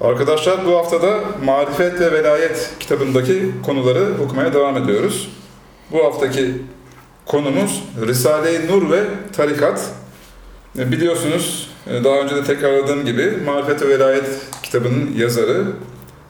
Arkadaşlar 0.00 0.66
bu 0.66 0.76
haftada 0.76 1.20
Marifet 1.44 2.00
ve 2.00 2.12
Velayet 2.12 2.70
kitabındaki 2.80 3.50
konuları 3.66 4.04
okumaya 4.24 4.54
devam 4.54 4.76
ediyoruz. 4.76 5.28
Bu 5.92 6.04
haftaki 6.04 6.54
konumuz 7.26 7.82
Risale-i 8.06 8.68
Nur 8.68 8.90
ve 8.90 9.00
Tarikat. 9.36 9.90
E, 10.78 10.92
Biliyorsunuz 10.92 11.70
e, 11.90 12.04
daha 12.04 12.16
önce 12.16 12.36
de 12.36 12.44
tekrarladığım 12.44 13.04
gibi 13.04 13.32
Marifet 13.46 13.82
ve 13.82 13.88
Velayet 13.88 14.26
kitabının 14.62 15.10
yazarı 15.16 15.64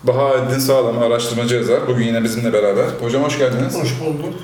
Bahaeddin 0.03 0.59
Sağlam 0.59 0.99
araştırmacı 1.03 1.55
yazar. 1.55 1.89
Bugün 1.89 2.05
yine 2.05 2.25
bizimle 2.25 2.53
beraber. 2.53 2.85
Hocam 3.01 3.23
hoş 3.23 3.39
geldiniz. 3.39 3.75
Hoş 3.83 4.01
bulduk. 4.01 4.35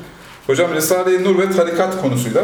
Hocam 0.46 0.74
Risale-i 0.74 1.24
Nur 1.24 1.38
ve 1.38 1.50
Tarikat 1.52 2.02
konusuyla 2.02 2.42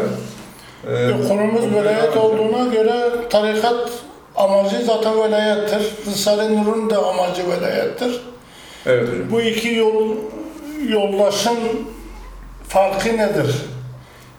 e, 0.91 1.11
Konumuz 1.27 1.73
velayet 1.75 2.17
olduğuna 2.17 2.73
göre 2.73 3.09
tarikat 3.29 3.89
amacı 4.37 4.85
zaten 4.85 5.19
velayettir. 5.23 5.81
Risale-i 6.11 6.57
Nur'un 6.63 6.89
da 6.89 7.05
amacı 7.07 7.49
velayettir. 7.49 8.21
Evet 8.85 9.09
hocam. 9.09 9.31
Bu 9.31 9.41
iki 9.41 9.73
yol 9.73 10.15
yoldaşın 10.89 11.57
farkı 12.67 13.17
nedir? 13.17 13.55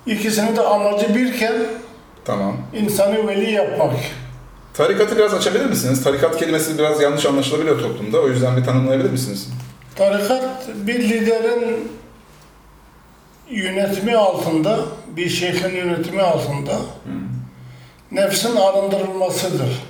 İkisinin 0.06 0.56
de 0.56 0.60
amacı 0.60 1.14
birken 1.14 1.54
Tamam. 2.24 2.56
insanı 2.74 3.28
veli 3.28 3.50
yapmak. 3.50 3.94
Tarikatı 4.74 5.16
biraz 5.16 5.34
açabilir 5.34 5.66
misiniz? 5.66 6.04
Tarikat 6.04 6.36
kelimesi 6.36 6.78
biraz 6.78 7.00
yanlış 7.00 7.26
anlaşılabiliyor 7.26 7.80
toplumda. 7.82 8.20
O 8.20 8.28
yüzden 8.28 8.56
bir 8.56 8.64
tanımlayabilir 8.64 9.10
misiniz? 9.10 9.48
Tarikat 9.96 10.68
bir 10.74 11.08
liderin 11.08 11.88
yönetimi 13.50 14.16
altında, 14.16 14.78
bir 15.16 15.28
şeyhin 15.28 15.76
yönetimi 15.76 16.22
altında 16.22 16.76
nefsin 18.12 18.56
arındırılmasıdır. 18.56 19.82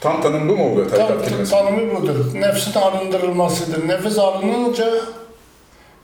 Tam 0.00 0.22
tanım 0.22 0.48
bu 0.48 0.56
mu 0.56 0.72
oluyor 0.72 0.90
tarikat 0.90 1.08
Tam 1.08 1.22
kelimesi? 1.24 1.50
tanımı 1.50 1.96
budur. 1.96 2.34
Nefsin 2.34 2.72
arındırılmasıdır. 2.80 3.88
Nefis 3.88 4.18
arınınca 4.18 4.90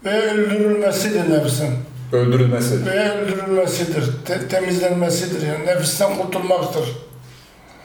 ve 0.04 0.22
öldürülmesidir 0.30 1.30
nefsin. 1.30 1.68
Öldürülmesi. 2.12 2.86
Ve 2.86 3.10
öldürülmesidir. 3.12 4.04
te- 4.26 4.48
temizlenmesidir. 4.48 5.46
Yani 5.46 5.66
nefisten 5.66 6.16
kurtulmaktır. 6.18 6.84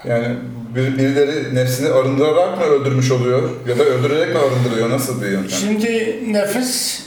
Yani 0.06 0.36
bir, 0.76 0.98
birileri 0.98 1.56
nefsini 1.56 1.90
arındırarak 1.90 2.58
mı 2.58 2.64
öldürmüş 2.64 3.12
oluyor? 3.12 3.50
Ya 3.68 3.80
da 3.80 3.84
öldürerek 3.84 4.36
mi 4.36 4.40
arındırıyor? 4.42 4.90
Nasıl 4.90 5.22
bir 5.22 5.28
yöntem? 5.28 5.50
Şimdi 5.60 6.20
nefis 6.28 7.04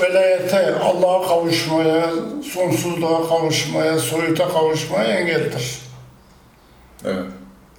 velayete, 0.00 0.74
Allah'a 0.74 1.28
kavuşmaya, 1.28 2.06
sonsuzluğa 2.54 3.28
kavuşmaya, 3.28 3.98
soyuta 3.98 4.48
kavuşmaya 4.48 5.04
engeldir. 5.20 5.78
Evet. 7.04 7.24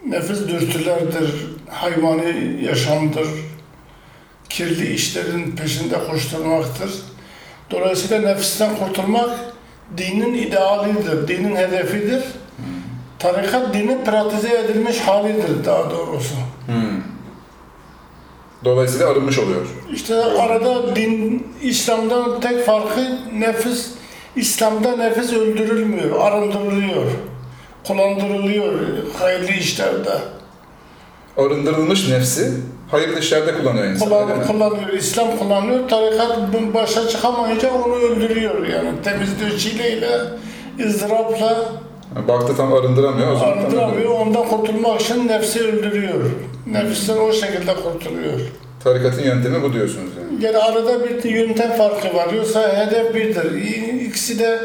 Nefis 0.07 0.47
dürtülerdir, 0.47 1.31
hayvani 1.69 2.59
yaşamdır, 2.65 3.27
kirli 4.49 4.93
işlerin 4.93 5.51
peşinde 5.51 5.95
koşturmaktır. 6.11 6.91
Dolayısıyla 7.71 8.29
nefisten 8.29 8.75
kurtulmak 8.75 9.39
dinin 9.97 10.33
idealidir, 10.33 11.27
dinin 11.27 11.55
hedefidir. 11.55 12.23
Tarikat 13.19 13.73
dinin 13.73 14.05
pratize 14.05 14.57
edilmiş 14.57 14.99
halidir 14.99 15.65
daha 15.65 15.91
doğrusu. 15.91 16.35
Hmm. 16.65 17.01
Dolayısıyla 18.65 19.09
arınmış 19.09 19.39
oluyor. 19.39 19.67
İşte 19.93 20.15
arada 20.15 20.95
din, 20.95 21.47
İslam'dan 21.61 22.41
tek 22.41 22.65
farkı 22.65 23.17
nefis, 23.33 23.91
İslam'da 24.35 24.97
nefis 24.97 25.33
öldürülmüyor, 25.33 26.19
arındırılıyor, 26.19 27.05
kullandırılıyor 27.87 28.73
hayırlı 29.19 29.51
işlerde. 29.51 30.09
Arındırılmış 31.37 32.09
nefsi 32.09 32.51
hayırlı 32.91 33.19
işlerde 33.19 33.53
kullanıyor 33.53 33.85
insan. 33.85 34.09
Kullan, 34.09 34.47
kullanıyor, 34.47 34.93
İslam 34.93 35.37
kullanıyor, 35.37 35.89
tarikat 35.89 36.37
başa 36.73 37.07
çıkamayınca 37.07 37.71
onu 37.71 37.95
öldürüyor 37.95 38.67
yani. 38.67 38.89
Temizliği 39.03 39.59
çileyle, 39.59 40.09
ızdırapla 40.85 41.65
Baktı 42.27 42.57
tam 42.57 42.73
arındıramıyor. 42.73 43.31
O 43.31 43.35
zaman 43.35 43.53
tam 43.53 43.63
arındıramıyor, 43.63 44.09
ondan 44.11 44.47
kurtulmak 44.47 45.01
için 45.01 45.27
nefsi 45.27 45.59
öldürüyor. 45.63 46.21
Nefisten 46.67 47.17
o 47.17 47.33
şekilde 47.33 47.75
kurtuluyor. 47.75 48.39
Tarikatın 48.83 49.23
yöntemi 49.23 49.63
bu 49.63 49.73
diyorsunuz 49.73 50.11
yani. 50.21 50.45
Yani 50.45 50.57
arada 50.57 51.03
bir 51.03 51.23
yöntem 51.23 51.71
farkı 51.71 52.17
var. 52.17 52.33
Yoksa 52.33 52.77
hedef 52.77 53.15
birdir. 53.15 53.51
İkisi 54.01 54.39
de 54.39 54.59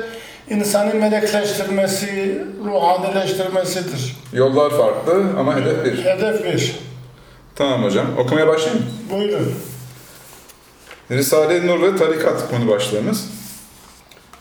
insanı 0.51 0.95
melekleştirmesi, 0.95 2.43
ruhanileştirmesidir. 2.65 4.17
Yollar 4.33 4.71
farklı 4.71 5.25
ama 5.39 5.57
hedef 5.57 5.85
bir. 5.85 6.05
Hedef 6.05 6.45
bir. 6.45 6.77
Tamam 7.55 7.85
hocam. 7.85 8.07
Okumaya 8.19 8.47
başlayayım. 8.47 8.85
mı? 8.85 8.91
Buyurun. 9.19 9.55
Risale-i 11.11 11.67
Nur 11.67 11.83
ve 11.83 11.97
Tarikat 11.97 12.51
konu 12.51 12.69
başlığımız. 12.69 13.25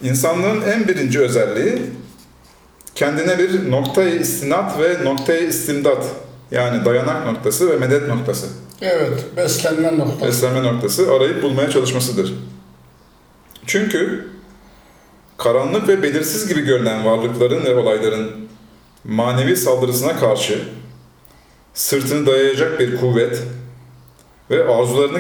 İnsanlığın 0.01 0.62
en 0.62 0.88
birinci 0.88 1.19
özelliği 1.19 1.81
kendine 2.95 3.38
bir 3.39 3.72
noktayı 3.72 4.16
istinat 4.19 4.79
ve 4.79 5.06
noktayı 5.06 5.47
istimdat 5.47 6.06
yani 6.51 6.85
dayanak 6.85 7.25
noktası 7.25 7.69
ve 7.72 7.78
medet 7.78 8.07
noktası, 8.07 8.47
Evet, 8.81 9.25
beslenme 9.38 9.97
noktası. 9.97 10.25
beslenme 10.25 10.63
noktası 10.74 11.12
arayıp 11.13 11.44
bulmaya 11.44 11.69
çalışmasıdır. 11.69 12.34
Çünkü 13.66 14.28
karanlık 15.38 15.88
ve 15.88 16.03
belirsiz 16.03 16.48
gibi 16.48 16.62
görünen 16.62 17.06
varlıkların 17.06 17.66
ve 17.66 17.75
olayların 17.75 18.31
manevi 19.03 19.58
saldırısına 19.58 20.20
karşı 20.20 20.62
sırtını 21.74 22.25
dayayacak 22.25 22.80
bir 22.80 22.98
kuvvet 22.98 23.44
ve 24.50 24.64
arzularını 24.64 25.20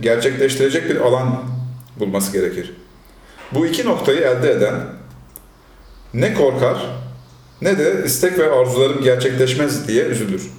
gerçekleştirecek, 0.00 0.90
bir 0.90 0.96
alan 0.96 1.44
bulması 2.00 2.32
gerekir. 2.32 2.72
Bu 3.52 3.66
iki 3.66 3.86
noktayı 3.86 4.20
elde 4.20 4.50
eden 4.50 4.74
ne 6.14 6.34
korkar 6.34 6.76
ne 7.62 7.78
de 7.78 8.02
istek 8.06 8.38
ve 8.38 8.50
arzularım 8.50 9.02
gerçekleşmez 9.02 9.88
diye 9.88 10.04
üzülür. 10.04 10.50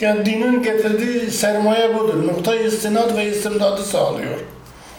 Yani 0.00 0.26
dinin 0.26 0.62
getirdiği 0.62 1.30
sermaye 1.30 1.98
budur. 1.98 2.26
Noktayı 2.26 2.62
istinad 2.62 3.16
ve 3.16 3.30
istimdadı 3.30 3.84
sağlıyor. 3.84 4.38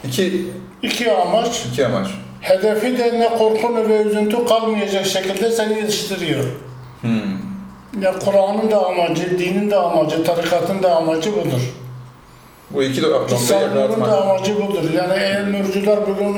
İki, 0.03 0.45
İki 0.81 1.11
amaç, 1.11 1.65
iki 1.71 1.85
amaç. 1.85 2.07
Hedefi 2.41 2.97
de 2.97 3.19
ne 3.19 3.29
korku 3.29 3.75
ne 3.75 3.89
ve 3.89 4.01
üzüntü 4.01 4.45
kalmayacak 4.45 5.05
şekilde 5.05 5.51
seni 5.51 5.73
yetiştiriyor. 5.73 6.43
Hmm. 7.01 7.41
Ya 8.01 8.19
Kur'an'ın 8.19 8.71
da 8.71 8.85
amacı, 8.85 9.39
dinin 9.39 9.71
de 9.71 9.75
amacı, 9.75 10.23
tarikatın 10.23 10.83
da 10.83 10.95
amacı 10.95 11.31
budur. 11.31 11.73
Bu 12.71 12.83
iki 12.83 13.01
İslam'ın 13.35 14.01
da 14.01 14.21
amacı 14.21 14.55
budur. 14.55 14.83
Yani 14.95 15.13
eğer 15.15 15.51
nurcular 15.51 15.99
bugün 16.07 16.35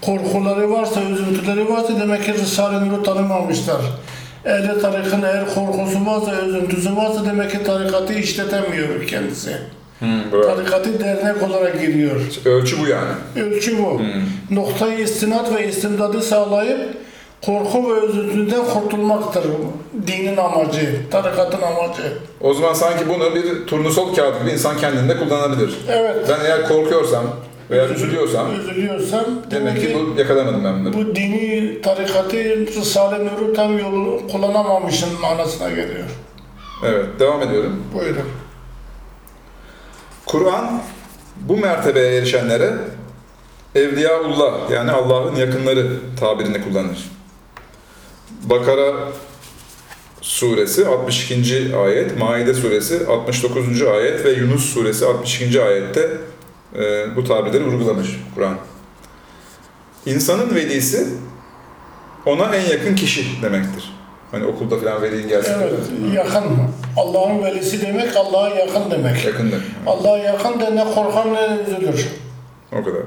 korkuları 0.00 0.70
varsa, 0.70 1.02
üzüntüleri 1.02 1.68
varsa 1.68 2.00
demek 2.00 2.24
ki 2.24 2.34
Risale-i 2.34 2.88
Nur'u 2.88 3.02
tanımamışlar. 3.02 3.80
Ehli 4.44 4.80
tarikin 4.80 5.22
eğer 5.22 5.54
korkusu 5.54 6.06
varsa, 6.06 6.42
üzüntüsü 6.46 6.96
varsa 6.96 7.24
demek 7.24 7.50
ki 7.50 7.64
tarikatı 7.64 8.12
işletemiyor 8.12 9.06
kendisi. 9.06 9.56
Hmm, 10.00 10.32
bravo. 10.32 10.42
Tarikatı 10.56 11.00
dernek 11.00 11.42
olarak 11.42 11.80
giriyor. 11.80 12.20
Ölçü 12.44 12.76
bu 12.82 12.86
yani. 12.86 13.46
Ölçü 13.46 13.78
bu. 13.78 13.98
Hmm. 13.98 14.56
Noktayı 14.56 14.98
istinat 14.98 15.54
ve 15.54 15.68
istimdadı 15.68 16.22
sağlayıp 16.22 16.80
korku 17.46 17.94
ve 17.96 18.06
üzüntüden 18.06 18.64
kurtulmaktır 18.64 19.42
dinin 20.06 20.36
amacı, 20.36 20.96
tarikatın 21.10 21.62
amacı. 21.62 22.02
O 22.40 22.54
zaman 22.54 22.74
sanki 22.74 23.08
bunu 23.08 23.34
bir 23.34 23.66
turnusol 23.66 24.14
kağıdı 24.14 24.40
gibi 24.40 24.50
insan 24.50 24.76
kendinde 24.76 25.16
kullanabilir. 25.18 25.74
Evet. 25.88 26.16
Ben 26.28 26.44
eğer 26.44 26.68
korkuyorsam 26.68 27.24
veya 27.70 27.88
üzülüyorsam 27.88 28.46
Üzülüyorsan 28.60 29.24
demek 29.50 29.80
ki 29.80 29.96
bu 30.16 30.20
yakalamadım 30.20 30.64
ben 30.64 30.80
bunları. 30.80 30.94
bu 30.94 31.16
dini 31.16 31.80
tarikatı 31.82 32.36
Risale-i 32.66 33.26
Nur'u 33.26 33.52
tam 33.54 33.78
yolu 33.78 34.20
kullanamamışın 34.32 35.20
manasına 35.20 35.68
geliyor. 35.68 36.04
Evet, 36.86 37.06
devam 37.18 37.42
ediyorum. 37.42 37.82
Buyurun. 37.94 38.22
Kur'an 40.30 40.82
bu 41.40 41.56
mertebeye 41.56 42.16
erişenlere 42.16 42.74
Evliyaullah 43.74 44.70
yani 44.70 44.90
Allah'ın 44.90 45.36
yakınları 45.36 46.00
tabirini 46.20 46.64
kullanır. 46.64 47.10
Bakara 48.42 48.94
suresi 50.20 50.86
62. 50.86 51.76
ayet, 51.76 52.18
Maide 52.18 52.54
suresi 52.54 53.06
69. 53.06 53.82
ayet 53.82 54.24
ve 54.24 54.30
Yunus 54.30 54.74
suresi 54.74 55.06
62. 55.06 55.62
ayette 55.62 56.10
e, 56.78 57.16
bu 57.16 57.24
tabirleri 57.24 57.64
vurgulamış 57.64 58.08
Kur'an. 58.34 58.58
İnsanın 60.06 60.54
velisi 60.54 61.06
ona 62.26 62.56
en 62.56 62.70
yakın 62.70 62.94
kişi 62.94 63.42
demektir. 63.42 63.99
Hani 64.30 64.44
okulda 64.44 64.78
falan 64.78 65.02
velin 65.02 65.28
gelsin. 65.28 65.54
Evet, 65.62 66.14
yakın. 66.14 66.44
Allah'ın 66.96 67.44
velisi 67.44 67.86
demek, 67.86 68.16
Allah'a 68.16 68.48
yakın 68.48 68.90
demek. 68.90 69.24
Yakındır. 69.24 69.62
Allah'a 69.86 70.18
yakın 70.18 70.60
da 70.60 70.70
ne 70.70 70.84
korkan 70.84 71.34
ne 71.34 71.58
üzülür. 71.62 72.08
O 72.72 72.84
kadar. 72.84 73.02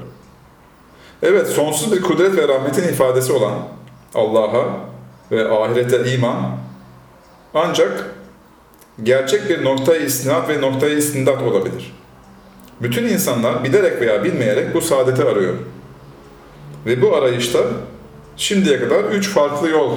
Evet, 1.22 1.46
sonsuz 1.46 1.92
bir 1.92 2.02
kudret 2.02 2.36
ve 2.36 2.48
rahmetin 2.48 2.88
ifadesi 2.88 3.32
olan 3.32 3.52
Allah'a 4.14 4.66
ve 5.30 5.48
ahirete 5.48 6.12
iman 6.12 6.36
ancak 7.54 8.10
gerçek 9.02 9.48
bir 9.48 9.64
noktayı 9.64 10.02
istinat 10.02 10.48
ve 10.48 10.60
noktayı 10.60 10.96
istindat 10.96 11.42
olabilir. 11.42 11.94
Bütün 12.80 13.04
insanlar 13.04 13.64
bilerek 13.64 14.00
veya 14.00 14.24
bilmeyerek 14.24 14.74
bu 14.74 14.80
saadeti 14.80 15.24
arıyor. 15.24 15.54
Ve 16.86 17.02
bu 17.02 17.16
arayışta 17.16 17.58
şimdiye 18.36 18.80
kadar 18.80 19.04
üç 19.04 19.28
farklı 19.28 19.68
yol 19.68 19.92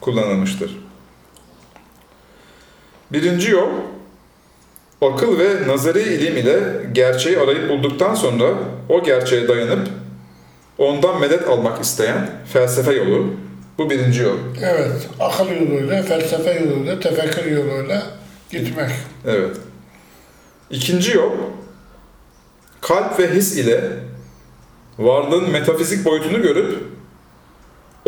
kullanılmıştır. 0.00 0.78
Birinci 3.12 3.50
yol, 3.50 3.70
akıl 5.02 5.38
ve 5.38 5.68
nazari 5.68 6.02
ilim 6.02 6.36
ile 6.36 6.60
gerçeği 6.92 7.38
arayıp 7.38 7.68
bulduktan 7.68 8.14
sonra 8.14 8.54
o 8.88 9.02
gerçeğe 9.02 9.48
dayanıp 9.48 9.88
ondan 10.78 11.20
medet 11.20 11.48
almak 11.48 11.84
isteyen 11.84 12.30
felsefe 12.52 12.92
yolu. 12.92 13.26
Bu 13.78 13.90
birinci 13.90 14.22
yol. 14.22 14.36
Evet, 14.62 15.08
akıl 15.20 15.48
yoluyla, 15.50 16.02
felsefe 16.02 16.52
yoluyla, 16.52 17.00
tefekkür 17.00 17.50
yoluyla 17.50 18.02
gitmek. 18.50 18.90
Evet. 19.26 19.56
İkinci 20.70 21.16
yol, 21.16 21.32
kalp 22.80 23.18
ve 23.18 23.34
his 23.34 23.56
ile 23.56 23.84
varlığın 24.98 25.50
metafizik 25.50 26.04
boyutunu 26.04 26.42
görüp 26.42 26.78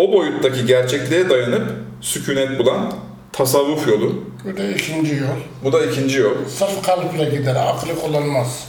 o 0.03 0.13
boyuttaki 0.13 0.67
gerçekliğe 0.67 1.31
dayanıp 1.31 1.63
sükunet 2.01 2.59
bulan 2.59 2.93
tasavvuf 3.33 3.89
yolu. 3.89 4.25
Bu 4.45 4.57
da 4.57 4.65
ikinci 4.65 5.15
yol. 5.15 5.37
Bu 5.65 5.73
da 5.73 5.87
ikinci 5.87 6.19
yol. 6.19 6.35
Sırf 6.49 6.83
kalple 6.87 7.25
gider, 7.25 7.55
aklı 7.55 8.01
kullanmaz. 8.01 8.69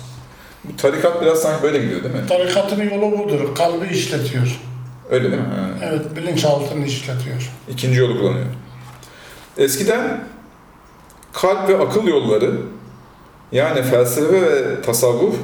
Bu 0.64 0.78
tarikat 0.78 1.22
biraz 1.22 1.42
sanki 1.42 1.64
böyle 1.64 1.80
gidiyor 1.80 2.04
değil 2.04 2.16
mi? 2.16 2.28
Tarikatın 2.28 2.90
yolu 2.90 3.20
budur, 3.20 3.56
kalbi 3.56 3.88
işletiyor. 3.88 4.60
Öyle 5.12 5.32
değil 5.32 5.42
mi? 5.42 5.48
Ha. 5.48 5.70
Evet, 5.84 6.16
bilinçaltını 6.16 6.86
işletiyor. 6.86 7.52
İkinci 7.70 8.00
yolu 8.00 8.20
kullanıyor. 8.20 8.46
Eskiden 9.58 10.24
kalp 11.34 11.70
ve 11.70 11.78
akıl 11.78 12.08
yolları 12.08 12.52
yani 13.52 13.84
felsefe 13.84 14.42
ve 14.42 14.82
tasavvuf 14.82 15.36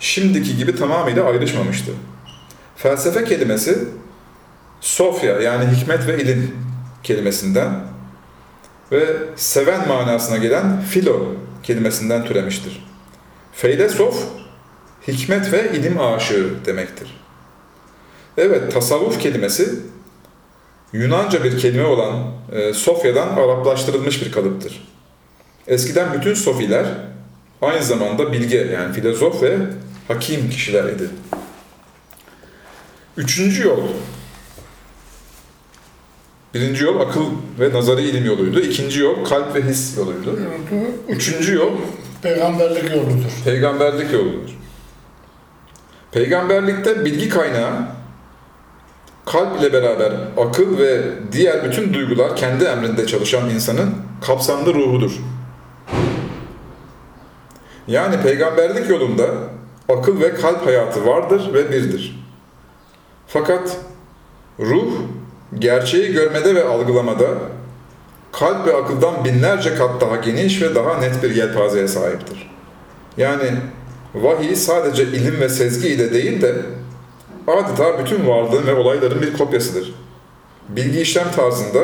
şimdiki 0.00 0.56
gibi 0.56 0.76
tamamıyla 0.76 1.24
ayrışmamıştı. 1.24 1.92
Felsefe 2.76 3.24
kelimesi 3.24 3.78
Sofya 4.82 5.40
yani 5.40 5.76
hikmet 5.76 6.06
ve 6.06 6.22
ilim 6.22 6.56
kelimesinden 7.02 7.70
ve 8.92 9.06
seven 9.36 9.88
manasına 9.88 10.36
gelen 10.36 10.80
filo 10.80 11.26
kelimesinden 11.62 12.24
türemiştir. 12.24 12.84
Feylesof 13.52 14.24
hikmet 15.08 15.52
ve 15.52 15.72
ilim 15.72 16.00
aşığı 16.00 16.50
demektir. 16.66 17.20
Evet 18.36 18.72
tasavvuf 18.72 19.20
kelimesi 19.20 19.78
Yunanca 20.92 21.44
bir 21.44 21.58
kelime 21.58 21.84
olan 21.84 22.32
e, 22.52 22.72
Sofya'dan 22.72 23.28
Araplaştırılmış 23.28 24.22
bir 24.22 24.32
kalıptır. 24.32 24.88
Eskiden 25.66 26.14
bütün 26.14 26.34
Sofiler 26.34 26.86
aynı 27.62 27.82
zamanda 27.84 28.32
bilge 28.32 28.56
yani 28.56 28.92
filozof 28.92 29.42
ve 29.42 29.56
hakim 30.08 30.50
kişiler 30.50 30.84
idi. 30.84 31.10
Üçüncü 33.16 33.68
yol. 33.68 33.88
Birinci 36.54 36.84
yol 36.84 37.00
akıl 37.00 37.24
ve 37.60 37.72
nazari 37.72 38.02
ilim 38.02 38.24
yoluydu. 38.24 38.60
İkinci 38.60 39.00
yol 39.00 39.24
kalp 39.24 39.54
ve 39.54 39.62
his 39.62 39.98
yoluydu. 39.98 40.26
Yolu, 40.26 40.84
Üçüncü 41.08 41.54
yol 41.54 41.70
peygamberlik 42.22 42.90
yoludur. 42.96 43.30
peygamberlik 43.44 44.12
yoludur. 44.12 44.50
Peygamberlikte 46.12 47.04
bilgi 47.04 47.28
kaynağı 47.28 47.72
kalp 49.26 49.60
ile 49.60 49.72
beraber 49.72 50.12
akıl 50.36 50.78
ve 50.78 51.02
diğer 51.32 51.64
bütün 51.64 51.94
duygular 51.94 52.36
kendi 52.36 52.64
emrinde 52.64 53.06
çalışan 53.06 53.50
insanın 53.50 53.94
kapsamlı 54.26 54.74
ruhudur. 54.74 55.12
Yani 57.86 58.22
peygamberlik 58.22 58.90
yolunda 58.90 59.24
akıl 59.88 60.20
ve 60.20 60.34
kalp 60.34 60.66
hayatı 60.66 61.06
vardır 61.06 61.54
ve 61.54 61.70
birdir. 61.70 62.24
Fakat 63.26 63.76
ruh 64.60 64.92
gerçeği 65.58 66.12
görmede 66.12 66.54
ve 66.54 66.64
algılamada 66.64 67.26
kalp 68.32 68.66
ve 68.66 68.76
akıldan 68.76 69.24
binlerce 69.24 69.74
kat 69.74 70.00
daha 70.00 70.16
geniş 70.16 70.62
ve 70.62 70.74
daha 70.74 70.98
net 70.98 71.22
bir 71.22 71.36
yelpazeye 71.36 71.88
sahiptir. 71.88 72.50
Yani 73.16 73.50
vahiy 74.14 74.56
sadece 74.56 75.02
ilim 75.02 75.40
ve 75.40 75.48
sezgi 75.48 75.88
ile 75.88 76.12
değil 76.12 76.42
de 76.42 76.54
adeta 77.46 77.98
bütün 77.98 78.28
varlığın 78.28 78.66
ve 78.66 78.74
olayların 78.74 79.22
bir 79.22 79.32
kopyasıdır. 79.32 79.94
Bilgi 80.68 81.00
işlem 81.00 81.30
tarzında 81.36 81.80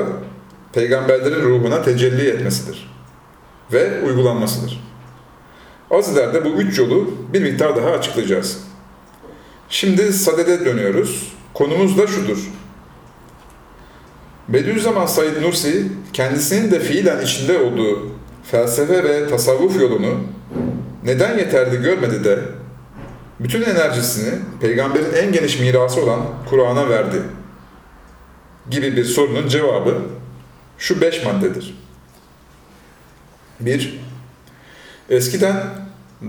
peygamberlerin 0.72 1.42
ruhuna 1.42 1.82
tecelli 1.82 2.28
etmesidir 2.28 2.90
ve 3.72 4.02
uygulanmasıdır. 4.02 4.88
Az 5.90 6.12
ileride 6.12 6.44
bu 6.44 6.48
üç 6.48 6.78
yolu 6.78 7.10
bir 7.32 7.42
miktar 7.42 7.76
daha 7.76 7.90
açıklayacağız. 7.90 8.60
Şimdi 9.68 10.12
sadede 10.12 10.64
dönüyoruz. 10.64 11.32
Konumuz 11.54 11.98
da 11.98 12.06
şudur. 12.06 12.38
Bediüzzaman 14.48 15.06
Said 15.06 15.42
Nursi 15.42 15.86
kendisinin 16.12 16.70
de 16.70 16.80
fiilen 16.80 17.20
içinde 17.22 17.58
olduğu 17.58 18.10
felsefe 18.44 19.04
ve 19.04 19.28
tasavvuf 19.28 19.80
yolunu 19.80 20.20
neden 21.04 21.38
yeterli 21.38 21.82
görmedi 21.82 22.24
de 22.24 22.38
bütün 23.40 23.62
enerjisini 23.62 24.38
peygamberin 24.60 25.12
en 25.12 25.32
geniş 25.32 25.60
mirası 25.60 26.02
olan 26.02 26.20
Kur'an'a 26.50 26.88
verdi 26.88 27.22
gibi 28.70 28.96
bir 28.96 29.04
sorunun 29.04 29.48
cevabı 29.48 30.02
şu 30.78 31.00
beş 31.00 31.24
maddedir. 31.24 31.78
1. 33.60 34.00
Eskiden 35.10 35.56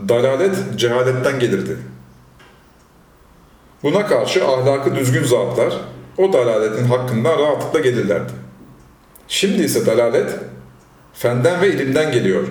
dalalet 0.10 0.56
cehaletten 0.76 1.40
gelirdi. 1.40 1.78
Buna 3.84 4.08
karşı 4.08 4.48
ahlakı 4.48 4.96
düzgün 4.96 5.24
zatlar 5.24 5.74
o 6.20 6.34
dalaletin 6.34 6.86
hakkından 6.86 7.40
rahatlıkla 7.40 7.80
gelirlerdi. 7.80 8.32
Şimdi 9.28 9.64
ise 9.64 9.86
dalalet 9.86 10.36
fenden 11.14 11.62
ve 11.62 11.74
ilimden 11.74 12.12
geliyor. 12.12 12.48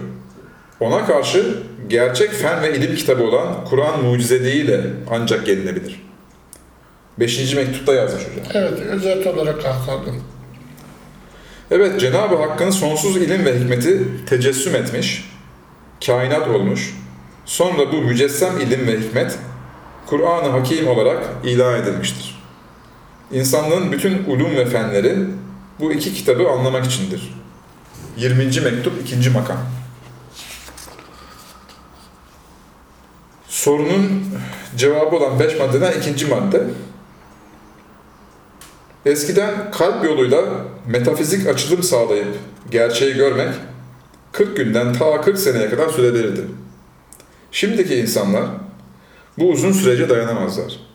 Ona 0.80 1.06
karşı 1.06 1.58
gerçek 1.88 2.32
fen 2.32 2.62
ve 2.62 2.76
ilim 2.76 2.96
kitabı 2.96 3.24
olan 3.24 3.64
Kur'an 3.64 4.04
mucizeliğiyle 4.04 4.80
ancak 5.10 5.46
gelinebilir. 5.46 6.02
Beşinci 7.20 7.56
mektupta 7.56 7.94
yazmış 7.94 8.22
hocam. 8.22 8.46
Evet, 8.54 8.80
özet 8.80 9.26
olarak 9.26 9.66
aktardım. 9.66 10.22
Evet, 11.70 12.00
Cenab-ı 12.00 12.36
Hakk'ın 12.36 12.70
sonsuz 12.70 13.16
ilim 13.16 13.44
ve 13.44 13.60
hikmeti 13.60 14.02
tecessüm 14.26 14.74
etmiş, 14.74 15.30
kainat 16.06 16.48
olmuş. 16.48 16.94
Sonra 17.44 17.92
bu 17.92 17.96
mücessem 17.96 18.60
ilim 18.60 18.86
ve 18.86 19.00
hikmet 19.00 19.38
Kur'an-ı 20.06 20.48
Hakim 20.48 20.88
olarak 20.88 21.26
ilan 21.44 21.82
edilmiştir. 21.82 22.37
İnsanlığın 23.32 23.92
bütün 23.92 24.24
ulum 24.24 24.56
ve 24.56 24.66
fenleri 24.66 25.18
bu 25.80 25.92
iki 25.92 26.14
kitabı 26.14 26.48
anlamak 26.48 26.86
içindir. 26.86 27.34
20. 28.16 28.44
mektup 28.44 28.92
2. 29.02 29.30
makam. 29.30 29.58
Sorunun 33.48 34.24
cevabı 34.76 35.16
olan 35.16 35.40
5 35.40 35.58
maddeden 35.58 35.92
ikinci 36.00 36.26
madde. 36.26 36.64
Eskiden 39.06 39.70
kalp 39.70 40.04
yoluyla 40.04 40.42
metafizik 40.86 41.46
açılım 41.46 41.82
sağlayıp 41.82 42.36
gerçeği 42.70 43.14
görmek 43.14 43.54
40 44.32 44.56
günden 44.56 44.92
ta 44.92 45.20
40 45.20 45.38
seneye 45.38 45.70
kadar 45.70 45.88
sürebilirdi. 45.88 46.40
Şimdiki 47.52 47.94
insanlar 47.94 48.44
bu 49.38 49.50
uzun 49.50 49.72
sürece 49.72 50.08
dayanamazlar. 50.08 50.87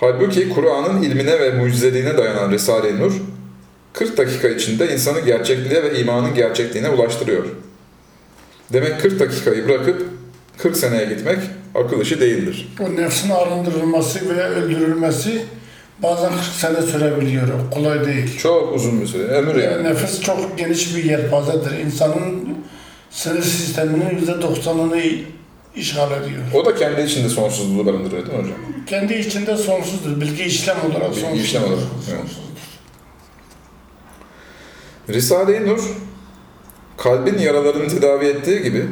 Halbuki 0.00 0.48
Kur'an'ın 0.48 1.02
ilmine 1.02 1.40
ve 1.40 1.50
mucizeliğine 1.50 2.18
dayanan 2.18 2.50
Risale-i 2.50 2.98
Nur 2.98 3.12
40 3.92 4.16
dakika 4.16 4.48
içinde 4.48 4.92
insanı 4.92 5.20
gerçekliğe 5.20 5.82
ve 5.82 6.00
imanın 6.00 6.34
gerçekliğine 6.34 6.88
ulaştırıyor. 6.88 7.44
Demek 8.72 9.00
40 9.00 9.20
dakikayı 9.20 9.68
bırakıp 9.68 10.06
40 10.58 10.76
seneye 10.76 11.04
gitmek 11.04 11.38
akıl 11.74 12.00
işi 12.00 12.20
değildir. 12.20 12.68
O 12.80 12.96
nefsin 12.96 13.30
arındırılması 13.30 14.36
ve 14.36 14.44
öldürülmesi 14.44 15.44
bazen 16.02 16.30
40 16.30 16.40
sene 16.44 16.82
sürebiliyor. 16.82 17.48
Kolay 17.74 18.04
değil. 18.06 18.38
Çok 18.38 18.74
uzun 18.74 19.00
bir 19.00 19.06
süre, 19.06 19.22
ömür 19.22 19.54
yani. 19.62 19.84
Nefis 19.84 20.20
çok 20.20 20.58
geniş 20.58 20.96
bir 20.96 21.04
yelpazedir. 21.04 21.78
İnsanın 21.78 22.48
sinir 23.10 23.42
sisteminin 23.42 24.18
yüzde 24.18 24.42
doksanını 24.42 25.02
işgal 25.78 26.22
ediyor. 26.22 26.42
O 26.54 26.64
da 26.64 26.74
kendi 26.74 27.00
içinde 27.00 27.28
sonsuzluğu 27.28 27.86
barındırıyor 27.86 28.26
değil 28.26 28.38
mi 28.38 28.42
hocam? 28.44 28.58
Kendi 28.86 29.14
içinde 29.14 29.56
sonsuzdur. 29.56 30.20
Bilgi 30.20 30.42
işlem 30.42 30.76
olarak 30.90 31.10
Bilgi 31.10 31.20
sonsuzdur. 31.20 31.44
işlem 31.44 31.62
olarak, 31.62 31.78
evet. 32.10 32.20
Sonsuzdur. 32.20 32.48
Risale-i 35.08 35.66
Nur, 35.66 35.80
kalbin 36.96 37.38
yaralarını 37.38 37.88
tedavi 37.88 38.24
ettiği 38.26 38.62
gibi 38.62 38.86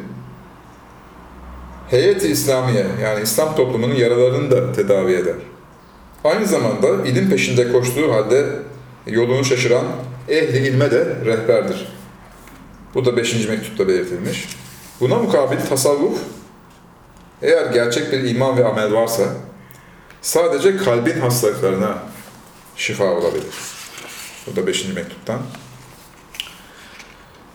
heyet-i 1.91 2.29
İslamiye 2.29 2.87
yani 3.03 3.23
İslam 3.23 3.57
toplumunun 3.57 3.95
yaralarını 3.95 4.51
da 4.51 4.73
tedavi 4.73 5.13
eder. 5.13 5.35
Aynı 6.25 6.47
zamanda 6.47 7.07
ilim 7.07 7.31
peşinde 7.31 7.73
koştuğu 7.73 8.13
halde 8.13 8.47
yolunu 9.07 9.45
şaşıran 9.45 9.85
ehli 10.29 10.69
ilme 10.69 10.91
de 10.91 11.17
rehberdir. 11.25 11.89
Bu 12.95 13.05
da 13.05 13.17
5. 13.17 13.49
mektupta 13.49 13.89
belirtilmiş. 13.89 14.49
Buna 15.01 15.15
mukabil 15.19 15.57
tasavvuf, 15.69 16.19
eğer 17.43 17.67
gerçek 17.73 18.13
bir 18.13 18.25
iman 18.25 18.57
ve 18.57 18.65
amel 18.65 18.93
varsa, 18.93 19.23
sadece 20.23 20.77
kalbin 20.77 21.21
hastalıklarına 21.21 21.99
şifa 22.77 23.05
olabilir. 23.05 23.55
Bu 24.47 24.57
da 24.57 24.67
5. 24.67 24.89
mektuptan. 24.95 25.41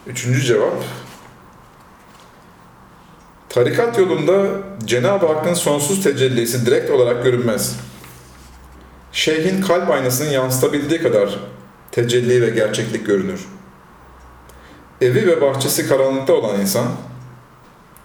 Üçüncü 0.07 0.41
cevap, 0.41 0.83
Tarikat 3.53 3.97
yolunda 3.97 4.47
Cenab-ı 4.85 5.25
Hakk'ın 5.27 5.53
sonsuz 5.53 6.03
tecellisi 6.03 6.65
direkt 6.65 6.91
olarak 6.91 7.23
görünmez. 7.23 7.75
Şeyhin 9.11 9.61
kalp 9.61 9.89
aynasının 9.89 10.29
yansıtabildiği 10.29 11.01
kadar 11.01 11.39
tecelli 11.91 12.41
ve 12.41 12.49
gerçeklik 12.49 13.05
görünür. 13.05 13.45
Evi 15.01 15.27
ve 15.27 15.41
bahçesi 15.41 15.87
karanlıkta 15.87 16.33
olan 16.33 16.59
insan, 16.59 16.85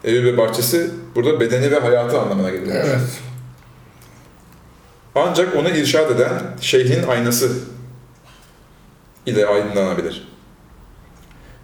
evi 0.04 0.24
ve 0.24 0.36
bahçesi 0.36 0.90
burada 1.14 1.40
bedeni 1.40 1.70
ve 1.70 1.78
hayatı 1.78 2.20
anlamına 2.20 2.50
geliyor. 2.50 2.76
Evet. 2.86 3.00
Ancak 5.14 5.56
onu 5.56 5.68
irşad 5.68 6.10
eden 6.10 6.42
şeyhin 6.60 7.08
aynası 7.08 7.50
ile 9.26 9.46
aydınlanabilir. 9.46 10.28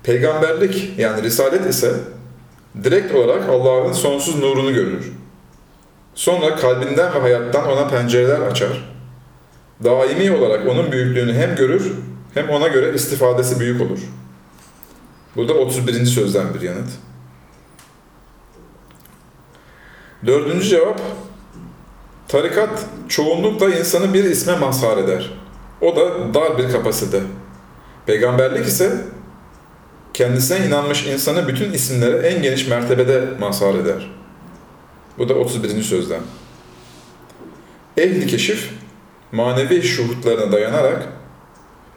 Peygamberlik 0.02 0.98
yani 0.98 1.22
risalet 1.22 1.66
ise 1.66 1.94
direkt 2.84 3.14
olarak 3.14 3.48
Allah'ın 3.48 3.92
sonsuz 3.92 4.38
nurunu 4.38 4.74
görür. 4.74 5.12
Sonra 6.14 6.56
kalbinden 6.56 7.14
ve 7.14 7.18
hayattan 7.18 7.68
ona 7.68 7.88
pencereler 7.88 8.40
açar. 8.40 8.92
Daimi 9.84 10.32
olarak 10.32 10.68
onun 10.68 10.92
büyüklüğünü 10.92 11.34
hem 11.34 11.56
görür 11.56 11.92
hem 12.34 12.48
ona 12.48 12.68
göre 12.68 12.94
istifadesi 12.94 13.60
büyük 13.60 13.80
olur. 13.80 14.00
Bu 15.36 15.48
da 15.48 15.54
31. 15.54 16.06
sözden 16.06 16.54
bir 16.54 16.60
yanıt. 16.60 16.88
Dördüncü 20.26 20.68
cevap, 20.68 21.00
tarikat 22.28 22.86
çoğunlukla 23.08 23.70
insanı 23.70 24.14
bir 24.14 24.24
isme 24.24 24.56
mazhar 24.56 24.98
eder. 24.98 25.30
O 25.80 25.96
da 25.96 26.34
dar 26.34 26.58
bir 26.58 26.72
kapasite. 26.72 27.20
Peygamberlik 28.06 28.66
ise 28.66 29.04
kendisine 30.14 30.66
inanmış 30.66 31.06
insanı 31.06 31.48
bütün 31.48 31.72
isimlere 31.72 32.16
en 32.16 32.42
geniş 32.42 32.68
mertebede 32.68 33.24
mazhar 33.40 33.74
eder. 33.74 34.10
Bu 35.18 35.28
da 35.28 35.34
31. 35.34 35.82
sözden. 35.82 36.20
Ehli 37.96 38.26
keşif, 38.26 38.70
manevi 39.32 39.82
şuhutlarına 39.82 40.52
dayanarak 40.52 41.08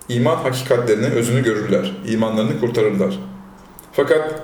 iman 0.09 0.35
hakikatlerinin 0.35 1.11
özünü 1.11 1.43
görürler, 1.43 1.97
imanlarını 2.07 2.59
kurtarırlar. 2.59 3.19
Fakat 3.93 4.41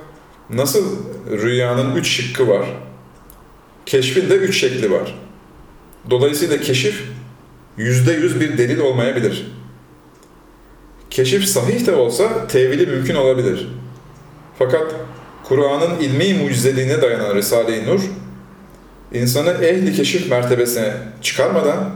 nasıl 0.50 0.96
rüyanın 1.30 1.96
üç 1.96 2.08
şıkkı 2.08 2.48
var, 2.48 2.66
keşfin 3.86 4.30
de 4.30 4.34
üç 4.34 4.60
şekli 4.60 4.90
var. 4.90 5.14
Dolayısıyla 6.10 6.60
keşif 6.60 7.02
yüzde 7.76 8.12
yüz 8.12 8.40
bir 8.40 8.58
delil 8.58 8.78
olmayabilir. 8.78 9.46
Keşif 11.10 11.44
sahih 11.44 11.86
de 11.86 11.92
olsa 11.92 12.46
tevili 12.46 12.86
mümkün 12.86 13.14
olabilir. 13.14 13.68
Fakat 14.58 14.94
Kur'an'ın 15.44 16.00
ilmi 16.00 16.34
mucizeliğine 16.34 17.02
dayanan 17.02 17.36
Risale-i 17.36 17.86
Nur, 17.86 18.00
insanı 19.12 19.50
ehli 19.50 19.92
keşif 19.92 20.30
mertebesine 20.30 20.94
çıkarmadan 21.22 21.90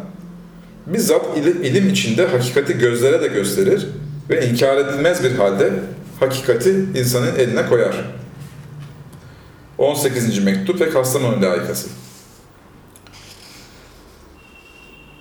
bizzat 0.86 1.36
ilim, 1.36 1.62
ilim 1.62 1.88
içinde 1.88 2.26
hakikati 2.26 2.78
gözlere 2.78 3.22
de 3.22 3.26
gösterir 3.26 3.86
ve 4.30 4.48
inkar 4.48 4.76
edilmez 4.76 5.24
bir 5.24 5.32
halde 5.32 5.72
hakikati 6.20 6.70
insanın 6.94 7.36
eline 7.38 7.66
koyar. 7.66 8.04
18. 9.78 10.44
mektup 10.44 10.80
ve 10.80 10.90
Kastamonu 10.90 11.42
layıkası. 11.42 11.88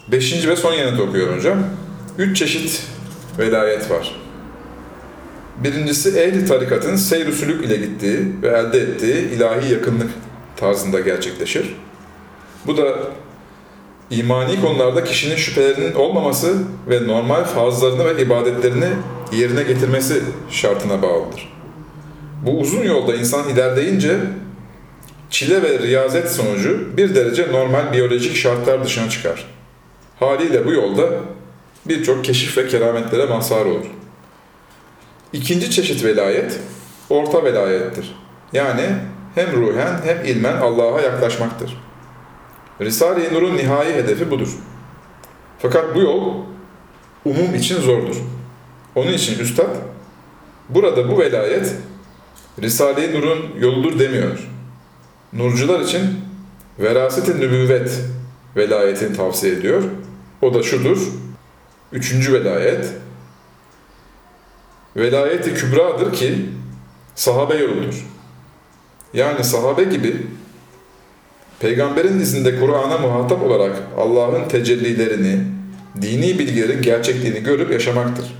Beşinci 0.08 0.50
ve 0.50 0.56
son 0.56 0.74
yanıt 0.74 1.00
okuyorum 1.00 1.38
hocam. 1.38 1.64
Üç 2.18 2.38
çeşit 2.38 2.84
velayet 3.40 3.92
var. 3.92 4.16
Birincisi 5.64 6.20
ehli 6.20 6.46
tarikatın 6.46 6.96
seyr 6.96 7.32
sülük 7.32 7.66
ile 7.66 7.78
gittiği 7.78 8.42
ve 8.42 8.48
elde 8.48 8.80
ettiği 8.80 9.16
ilahi 9.16 9.74
yakınlık 9.74 10.10
tarzında 10.58 11.00
gerçekleşir. 11.00 11.76
Bu 12.68 12.78
da 12.78 12.98
imani 14.10 14.62
konularda 14.62 15.04
kişinin 15.04 15.36
şüphelerinin 15.36 15.94
olmaması 15.94 16.58
ve 16.90 17.08
normal 17.08 17.44
farzlarını 17.44 18.06
ve 18.06 18.22
ibadetlerini 18.22 18.90
yerine 19.32 19.64
getirmesi 19.64 20.22
şartına 20.50 21.02
bağlıdır. 21.02 21.55
Bu 22.42 22.60
uzun 22.60 22.84
yolda 22.84 23.16
insan 23.16 23.50
ilerleyince 23.50 24.20
çile 25.30 25.64
ve 25.64 25.80
riyazet 25.80 26.32
sonucu 26.32 26.98
bir 26.98 27.16
derece 27.16 27.52
normal 27.52 27.94
biyolojik 27.94 28.36
şartlar 28.36 28.84
dışına 28.84 29.10
çıkar. 29.10 29.46
Haliyle 30.20 30.66
bu 30.66 30.72
yolda 30.72 31.10
birçok 31.86 32.26
keşif 32.26 32.58
ve 32.58 32.68
kerametlere 32.68 33.26
mazhar 33.26 33.66
olur. 33.66 33.86
İkinci 35.34 35.72
çeşit 35.72 36.04
velayet, 36.04 36.60
orta 37.10 37.44
velayettir. 37.44 38.16
Yani 38.54 38.82
hem 39.36 39.52
ruhen 39.54 40.00
hem 40.04 40.26
ilmen 40.26 40.58
Allah'a 40.58 41.02
yaklaşmaktır. 41.02 41.78
Risale-i 42.82 43.34
Nur'un 43.34 43.58
nihai 43.58 43.94
hedefi 43.94 44.32
budur. 44.32 44.50
Fakat 45.60 45.96
bu 45.96 46.00
yol 46.00 46.34
umum 47.26 47.56
için 47.56 47.82
zordur. 47.82 48.16
Onun 48.96 49.14
için 49.14 49.40
Üstad, 49.40 49.76
burada 50.70 51.12
bu 51.12 51.20
velayet 51.20 51.76
Risale-i 52.62 53.14
Nur'un 53.14 53.60
yoludur 53.60 54.00
demiyor. 54.00 54.50
Nurcular 55.34 55.80
için 55.80 56.02
veraset-i 56.80 57.38
nübüvvet 57.38 58.02
velayetini 58.56 59.18
tavsiye 59.18 59.54
ediyor. 59.54 59.84
O 60.42 60.54
da 60.54 60.64
şudur, 60.64 60.98
üçüncü 61.92 62.34
velayet, 62.34 62.86
velayeti 64.96 65.54
kübradır 65.54 66.14
ki 66.14 66.46
sahabe 67.16 67.56
yoludur. 67.56 68.06
Yani 69.14 69.44
sahabe 69.44 69.84
gibi 69.84 70.28
peygamberin 71.60 72.20
izinde 72.20 72.60
Kur'an'a 72.60 72.98
muhatap 72.98 73.44
olarak 73.44 73.76
Allah'ın 73.98 74.48
tecellilerini, 74.48 75.40
dini 76.02 76.40
bilgilerin 76.40 76.82
gerçekliğini 76.82 77.44
görüp 77.44 77.72
yaşamaktır. 77.72 78.36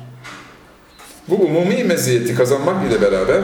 Bu 1.28 1.36
umumi 1.36 1.84
meziyeti 1.84 2.36
kazanmak 2.36 2.92
ile 2.92 3.02
beraber 3.02 3.42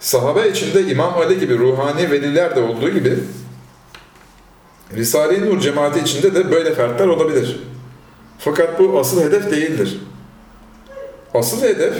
sahabe 0.00 0.48
içinde 0.48 0.90
İmam 0.90 1.18
Ali 1.18 1.40
gibi 1.40 1.58
ruhani 1.58 2.10
veliler 2.10 2.56
de 2.56 2.60
olduğu 2.60 2.88
gibi 2.88 3.18
Risale-i 4.94 5.46
Nur 5.46 5.60
cemaati 5.60 6.00
içinde 6.00 6.34
de 6.34 6.50
böyle 6.50 6.74
fertler 6.74 7.06
olabilir. 7.06 7.60
Fakat 8.38 8.78
bu 8.78 8.98
asıl 9.00 9.22
hedef 9.22 9.50
değildir. 9.50 10.00
Asıl 11.34 11.62
hedef 11.62 11.94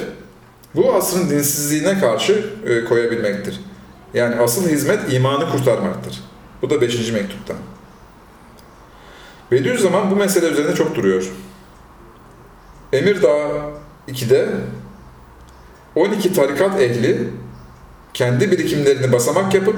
bu 0.74 0.94
asrın 0.94 1.30
dinsizliğine 1.30 2.00
karşı 2.00 2.46
e, 2.66 2.84
koyabilmektir. 2.84 3.60
Yani 4.14 4.34
asıl 4.34 4.68
hizmet 4.68 5.12
imanı 5.12 5.50
kurtarmaktır. 5.50 6.20
Bu 6.62 6.70
da 6.70 6.80
5. 6.80 7.12
mektuptan. 7.12 7.56
Bediüzzaman 9.50 10.10
bu 10.10 10.16
mesele 10.16 10.46
üzerinde 10.46 10.74
çok 10.74 10.94
duruyor. 10.94 11.32
Emirdağ 12.92 13.48
2'de 14.08 14.48
12 15.94 16.32
tarikat 16.32 16.80
ehli 16.80 17.28
kendi 18.16 18.50
birikimlerini 18.50 19.12
basamak 19.12 19.54
yapıp 19.54 19.76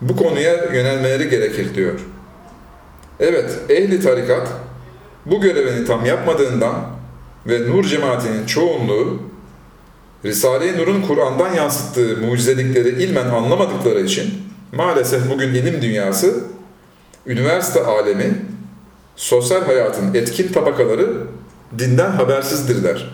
bu 0.00 0.16
konuya 0.16 0.64
yönelmeleri 0.64 1.30
gerekir 1.30 1.74
diyor. 1.74 2.00
Evet, 3.20 3.58
ehli 3.68 4.00
tarikat 4.00 4.48
bu 5.26 5.40
görevini 5.40 5.86
tam 5.86 6.06
yapmadığından 6.06 6.74
ve 7.46 7.70
Nur 7.70 7.84
cemaatinin 7.84 8.46
çoğunluğu 8.46 9.22
Risale-i 10.24 10.78
Nur'un 10.78 11.02
Kur'an'dan 11.02 11.54
yansıttığı 11.54 12.16
mucizelikleri 12.16 12.88
ilmen 12.88 13.26
anlamadıkları 13.26 14.00
için 14.00 14.34
maalesef 14.72 15.30
bugün 15.30 15.48
ilim 15.48 15.82
dünyası, 15.82 16.44
üniversite 17.26 17.80
alemi, 17.84 18.34
sosyal 19.16 19.64
hayatın 19.64 20.14
etkin 20.14 20.52
tabakaları 20.52 21.16
dinden 21.78 22.10
habersizdirler. 22.10 23.10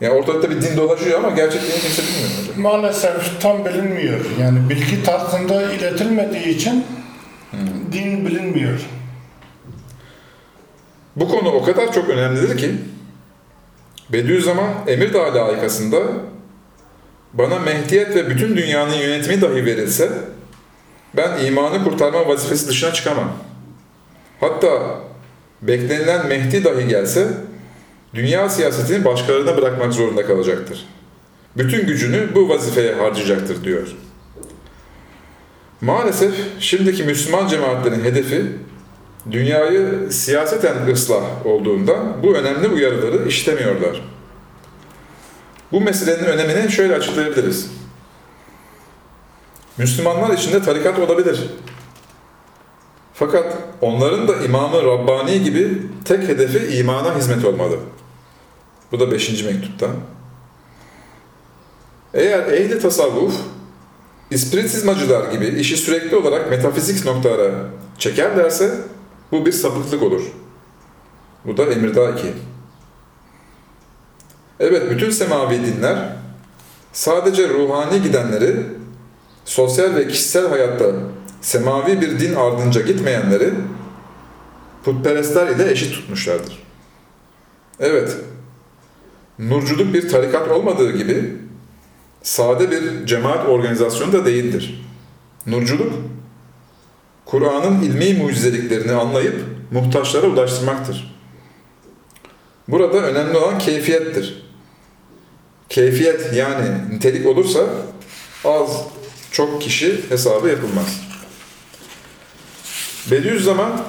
Yani 0.00 0.14
ortalıkta 0.14 0.50
bir 0.50 0.62
din 0.62 0.76
dolaşıyor 0.76 1.18
ama 1.18 1.30
gerçekliğini 1.30 1.80
kimse 1.80 2.02
bilmiyor. 2.02 2.30
hocam. 2.42 2.62
Maalesef 2.62 3.40
tam 3.40 3.64
bilinmiyor. 3.64 4.20
Yani 4.40 4.70
bilgi 4.70 5.02
tarzında 5.02 5.72
iletilmediği 5.72 6.48
için 6.48 6.84
din 7.92 8.26
bilinmiyor. 8.26 8.80
Bu 11.16 11.28
konu 11.28 11.48
o 11.48 11.64
kadar 11.64 11.92
çok 11.92 12.08
önemlidir 12.08 12.58
ki 12.58 12.70
Bediüzzaman 14.12 14.70
Emirdağ 14.86 15.34
layıkasında 15.34 15.98
bana 17.32 17.58
mehdiyet 17.58 18.16
ve 18.16 18.30
bütün 18.30 18.56
dünyanın 18.56 18.94
yönetimi 18.94 19.40
dahi 19.40 19.64
verilse 19.64 20.10
ben 21.16 21.44
imanı 21.44 21.84
kurtarma 21.84 22.28
vazifesi 22.28 22.68
dışına 22.68 22.92
çıkamam. 22.92 23.32
Hatta 24.40 25.00
beklenilen 25.62 26.26
Mehdi 26.26 26.64
dahi 26.64 26.88
gelse 26.88 27.28
dünya 28.16 28.48
siyasetini 28.48 29.04
başkalarına 29.04 29.56
bırakmak 29.56 29.92
zorunda 29.92 30.26
kalacaktır. 30.26 30.86
bütün 31.56 31.86
gücünü 31.86 32.34
bu 32.34 32.48
vazifeye 32.48 32.94
harcayacaktır 32.94 33.64
diyor. 33.64 33.88
Maalesef 35.80 36.34
şimdiki 36.60 37.02
Müslüman 37.02 37.48
cemaatlerin 37.48 38.04
hedefi 38.04 38.46
dünyayı 39.30 40.12
siyaseten 40.12 40.86
ıslah 40.92 41.46
olduğundan 41.46 42.22
bu 42.22 42.34
önemli 42.36 42.68
uyarıları 42.68 43.28
işlemiyorlar. 43.28 44.02
Bu 45.72 45.80
meselenin 45.80 46.24
önemini 46.24 46.72
şöyle 46.72 46.94
açıklayabiliriz. 46.94 47.70
Müslümanlar 49.78 50.34
içinde 50.34 50.62
tarikat 50.62 50.98
olabilir. 50.98 51.40
Fakat 53.14 53.58
onların 53.80 54.28
da 54.28 54.36
imamı 54.36 54.82
Rabbani 54.82 55.42
gibi 55.42 55.82
tek 56.04 56.28
hedefi 56.28 56.78
imana 56.78 57.16
hizmet 57.16 57.44
olmalı. 57.44 57.78
Bu 58.92 59.00
da 59.00 59.10
5. 59.10 59.44
mektupta. 59.44 59.86
Eğer 62.14 62.52
ehli 62.52 62.80
tasavvuf, 62.80 63.34
ispiritizmacılar 64.30 65.32
gibi 65.32 65.46
işi 65.46 65.76
sürekli 65.76 66.16
olarak 66.16 66.50
metafizik 66.50 67.04
noktalara 67.04 67.52
çekerlerse 67.98 68.80
bu 69.32 69.46
bir 69.46 69.52
sapıklık 69.52 70.02
olur. 70.02 70.22
Bu 71.44 71.56
da 71.56 71.64
Emirdağ 71.64 72.10
2. 72.10 72.32
Evet, 74.60 74.90
bütün 74.90 75.10
semavi 75.10 75.66
dinler 75.66 76.16
sadece 76.92 77.48
ruhani 77.48 78.02
gidenleri, 78.02 78.56
sosyal 79.44 79.94
ve 79.94 80.08
kişisel 80.08 80.48
hayatta 80.48 80.86
semavi 81.40 82.00
bir 82.00 82.20
din 82.20 82.34
ardınca 82.34 82.80
gitmeyenleri 82.80 83.50
putperestler 84.84 85.46
ile 85.46 85.70
eşit 85.70 85.94
tutmuşlardır. 85.94 86.62
Evet, 87.80 88.16
nurculuk 89.38 89.94
bir 89.94 90.08
tarikat 90.08 90.48
olmadığı 90.48 90.92
gibi 90.92 91.36
sade 92.22 92.70
bir 92.70 93.06
cemaat 93.06 93.48
organizasyonu 93.48 94.12
da 94.12 94.26
değildir. 94.26 94.84
Nurculuk, 95.46 95.92
Kur'an'ın 97.24 97.82
ilmi 97.82 98.22
mucizeliklerini 98.22 98.92
anlayıp 98.92 99.44
muhtaçlara 99.70 100.26
ulaştırmaktır. 100.26 101.16
Burada 102.68 102.96
önemli 102.96 103.36
olan 103.36 103.58
keyfiyettir. 103.58 104.46
Keyfiyet 105.68 106.32
yani 106.32 106.68
nitelik 106.90 107.26
olursa 107.26 107.60
az 108.44 108.84
çok 109.30 109.62
kişi 109.62 110.10
hesabı 110.10 110.48
yapılmaz. 110.48 111.00
Bediüzzaman 113.10 113.82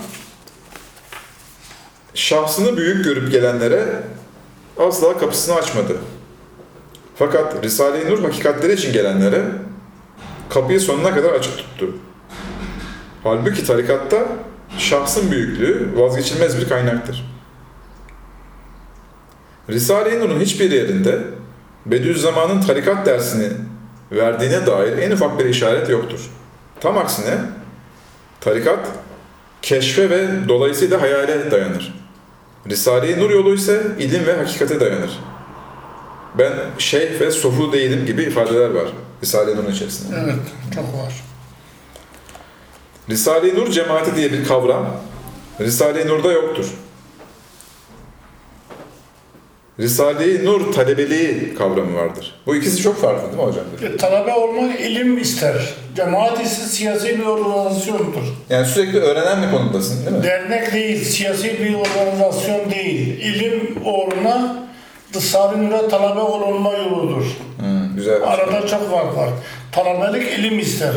şahsını 2.13 2.77
büyük 2.77 3.03
görüp 3.03 3.31
gelenlere 3.31 4.03
asla 4.79 5.17
kapısını 5.17 5.55
açmadı. 5.55 5.97
Fakat 7.15 7.63
Risale-i 7.63 8.09
Nur 8.09 8.23
hakikatleri 8.23 8.73
için 8.73 8.93
gelenlere 8.93 9.41
kapıyı 10.49 10.79
sonuna 10.79 11.15
kadar 11.15 11.33
açık 11.33 11.57
tuttu. 11.57 11.95
Halbuki 13.23 13.65
tarikatta 13.65 14.27
şahsın 14.77 15.31
büyüklüğü 15.31 15.89
vazgeçilmez 15.95 16.61
bir 16.61 16.69
kaynaktır. 16.69 17.25
Risale-i 19.69 20.19
Nur'un 20.19 20.39
hiçbir 20.39 20.71
yerinde 20.71 21.19
Bediüzzaman'ın 21.85 22.61
tarikat 22.61 23.05
dersini 23.05 23.49
verdiğine 24.11 24.65
dair 24.65 24.97
en 24.97 25.11
ufak 25.11 25.39
bir 25.39 25.45
işaret 25.45 25.89
yoktur. 25.89 26.19
Tam 26.79 26.97
aksine 26.97 27.37
tarikat 28.41 28.79
keşfe 29.61 30.09
ve 30.09 30.27
dolayısıyla 30.49 31.01
hayale 31.01 31.51
dayanır. 31.51 32.06
Risale-i 32.69 33.19
Nur 33.19 33.29
yolu 33.29 33.53
ise 33.53 33.83
ilim 33.99 34.25
ve 34.25 34.37
hakikate 34.37 34.79
dayanır. 34.79 35.19
Ben 36.37 36.53
şeyh 36.77 37.19
ve 37.19 37.31
sofu 37.31 37.73
değilim 37.73 38.05
gibi 38.05 38.23
ifadeler 38.23 38.69
var 38.69 38.87
Risale-i 39.23 39.55
Nur'un 39.55 39.71
içerisinde. 39.71 40.15
Evet, 40.23 40.35
çok 40.75 40.83
var. 40.85 41.13
Risale-i 43.09 43.55
Nur 43.55 43.71
cemaati 43.71 44.15
diye 44.15 44.31
bir 44.31 44.45
kavram 44.45 45.01
Risale-i 45.59 46.07
Nur'da 46.07 46.31
yoktur. 46.31 46.65
Risale-i 49.79 50.45
Nur 50.45 50.73
talebeliği 50.73 51.53
kavramı 51.53 51.95
vardır. 51.95 52.35
Bu 52.45 52.55
ikisi 52.55 52.81
çok 52.81 53.01
farklı 53.01 53.27
değil 53.27 53.43
mi 53.43 53.43
hocam? 53.43 53.65
E, 53.93 53.97
talebe 53.97 54.33
olmak 54.33 54.79
ilim 54.79 55.17
ister. 55.17 55.73
Cemaat 55.95 56.45
ise 56.45 56.61
siyasi 56.61 57.19
bir 57.19 57.25
organizasyondur. 57.25 58.23
Yani 58.49 58.67
sürekli 58.67 58.99
öğrenen 58.99 59.43
bir 59.43 59.51
konumdasın 59.51 60.05
değil 60.05 60.17
mi? 60.17 60.23
Dernek 60.23 60.73
değil, 60.73 61.03
siyasi 61.03 61.59
bir 61.59 61.73
organizasyon 61.73 62.71
değil. 62.71 63.21
İlim 63.21 63.77
uğruna 63.85 64.67
Risale-i 65.15 65.89
talebe 65.89 66.19
olunma 66.19 66.73
yoludur. 66.73 67.25
Hmm, 67.59 67.95
güzel. 67.95 68.23
Arada 68.23 68.67
çok 68.67 68.91
fark 68.91 69.17
var. 69.17 69.29
Talebelik 69.71 70.39
ilim 70.39 70.59
ister. 70.59 70.93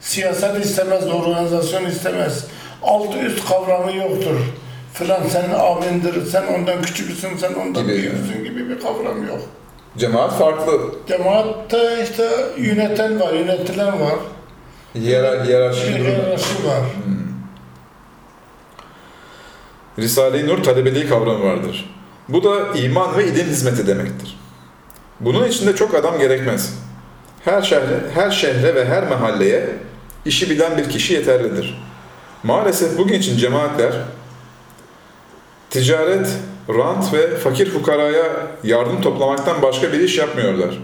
Siyaset 0.00 0.64
istemez, 0.64 1.06
organizasyon 1.06 1.84
istemez. 1.84 2.44
Altı 2.82 3.18
üst 3.18 3.48
kavramı 3.48 3.96
yoktur. 3.96 4.36
Filan 4.98 5.22
senin 5.28 5.54
abindir, 5.54 6.26
sen 6.26 6.46
ondan 6.46 6.82
küçüksün, 6.82 7.36
sen 7.36 7.54
ondan 7.54 7.82
Gibi 7.82 7.92
büyüksün 7.92 8.44
gibi 8.44 8.68
bir 8.68 8.80
kavram 8.80 9.26
yok. 9.26 9.40
Cemaat 9.98 10.38
farklı. 10.38 10.80
Cemaatte 11.08 12.02
işte 12.02 12.30
yöneten 12.56 13.20
var, 13.20 13.32
yönetilen 13.32 14.00
var. 14.00 14.14
Bir 15.92 16.02
durum. 16.02 16.04
hiyerarşi 16.04 16.66
var. 16.66 16.82
Risale-i 19.98 20.46
Nur 20.46 20.62
talebeliği 20.62 21.08
kavramı 21.08 21.44
vardır. 21.44 21.94
Bu 22.28 22.44
da 22.44 22.78
iman 22.78 23.16
ve 23.16 23.26
ilim 23.26 23.46
hizmeti 23.46 23.86
demektir. 23.86 24.38
Bunun 25.20 25.48
içinde 25.48 25.76
çok 25.76 25.94
adam 25.94 26.18
gerekmez. 26.18 26.78
Her 27.44 27.62
şehre, 27.62 28.00
her 28.14 28.30
şehre 28.30 28.74
ve 28.74 28.84
her 28.84 29.08
mahalleye 29.08 29.68
işi 30.24 30.50
bilen 30.50 30.78
bir 30.78 30.90
kişi 30.90 31.14
yeterlidir. 31.14 31.82
Maalesef 32.42 32.98
bugün 32.98 33.14
için 33.14 33.36
cemaatler 33.36 33.92
ticaret, 35.76 36.28
rant 36.68 37.12
ve 37.12 37.36
fakir 37.36 37.70
fukaraya 37.70 38.46
yardım 38.64 39.00
toplamaktan 39.00 39.62
başka 39.62 39.92
bir 39.92 40.00
iş 40.00 40.18
yapmıyorlar. 40.18 40.78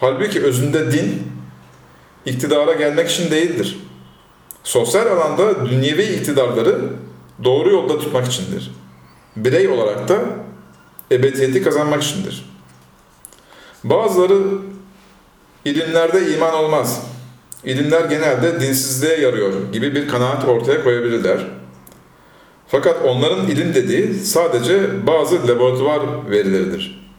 Halbuki 0.00 0.42
özünde 0.42 0.92
din, 0.92 1.22
iktidara 2.26 2.72
gelmek 2.72 3.10
için 3.10 3.30
değildir. 3.30 3.78
Sosyal 4.64 5.06
alanda 5.06 5.66
dünyevi 5.66 6.02
iktidarları 6.02 6.80
doğru 7.44 7.70
yolda 7.70 7.98
tutmak 7.98 8.26
içindir. 8.26 8.70
Birey 9.36 9.68
olarak 9.68 10.08
da 10.08 10.18
ebediyeti 11.12 11.62
kazanmak 11.62 12.02
içindir. 12.02 12.44
Bazıları 13.84 14.38
ilimlerde 15.64 16.34
iman 16.34 16.54
olmaz. 16.54 17.02
İlimler 17.64 18.04
genelde 18.04 18.60
dinsizliğe 18.60 19.20
yarıyor 19.20 19.72
gibi 19.72 19.94
bir 19.94 20.08
kanaat 20.08 20.44
ortaya 20.44 20.84
koyabilirler. 20.84 21.46
Fakat 22.68 23.04
onların 23.04 23.46
ilim 23.46 23.74
dediği 23.74 24.14
sadece 24.14 25.06
bazı 25.06 25.48
laboratuvar 25.48 26.00
verileridir. 26.30 27.10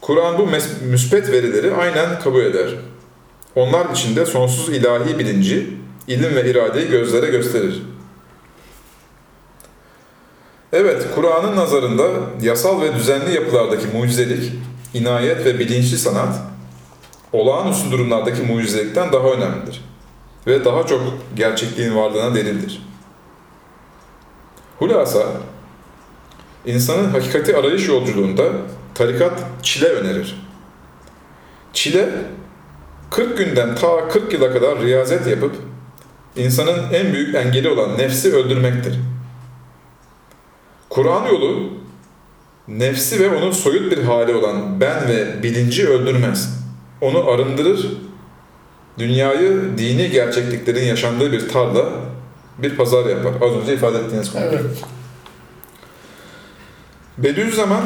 Kur'an 0.00 0.38
bu 0.38 0.48
müspet 0.82 1.32
verileri 1.32 1.74
aynen 1.74 2.20
kabul 2.20 2.40
eder. 2.40 2.74
Onlar 3.54 3.90
içinde 3.92 4.26
sonsuz 4.26 4.76
ilahi 4.76 5.18
bilinci, 5.18 5.70
ilim 6.06 6.34
ve 6.34 6.50
iradeyi 6.50 6.88
gözlere 6.88 7.26
gösterir. 7.26 7.82
Evet, 10.72 11.06
Kur'an'ın 11.14 11.56
nazarında 11.56 12.04
yasal 12.42 12.80
ve 12.82 12.94
düzenli 12.94 13.34
yapılardaki 13.34 13.86
mucizelik, 13.96 14.52
inayet 14.94 15.44
ve 15.44 15.58
bilinçli 15.58 15.98
sanat, 15.98 16.36
olağanüstü 17.32 17.90
durumlardaki 17.90 18.42
mucizelikten 18.42 19.12
daha 19.12 19.28
önemlidir 19.28 19.84
ve 20.46 20.64
daha 20.64 20.86
çok 20.86 21.00
gerçekliğin 21.36 21.96
varlığına 21.96 22.34
delildir. 22.34 22.82
Hulasa, 24.84 25.26
insanın 26.66 27.10
hakikati 27.10 27.56
arayış 27.56 27.88
yolculuğunda 27.88 28.44
tarikat 28.94 29.42
çile 29.62 29.88
önerir. 29.88 30.36
Çile, 31.72 32.08
40 33.10 33.38
günden 33.38 33.74
ta 33.74 34.08
40 34.08 34.32
yıla 34.32 34.52
kadar 34.52 34.82
riyazet 34.82 35.26
yapıp 35.26 35.56
insanın 36.36 36.92
en 36.92 37.12
büyük 37.12 37.34
engeli 37.34 37.68
olan 37.68 37.98
nefsi 37.98 38.34
öldürmektir. 38.34 38.94
Kur'an 40.88 41.26
yolu 41.26 41.70
nefsi 42.68 43.20
ve 43.20 43.36
onun 43.36 43.50
soyut 43.50 43.92
bir 43.92 44.02
hali 44.02 44.34
olan 44.34 44.80
ben 44.80 45.08
ve 45.08 45.42
bilinci 45.42 45.88
öldürmez. 45.88 46.64
Onu 47.00 47.30
arındırır, 47.30 47.86
dünyayı 48.98 49.78
dini 49.78 50.10
gerçekliklerin 50.10 50.84
yaşandığı 50.84 51.32
bir 51.32 51.48
tarla, 51.48 51.88
bir 52.58 52.76
pazar 52.76 53.06
yapar. 53.06 53.32
Az 53.48 53.52
önce 53.62 53.74
ifade 53.74 53.98
ettiğiniz 53.98 54.32
konu. 54.32 54.42
Evet. 54.44 54.60
Bediüzzaman 57.18 57.82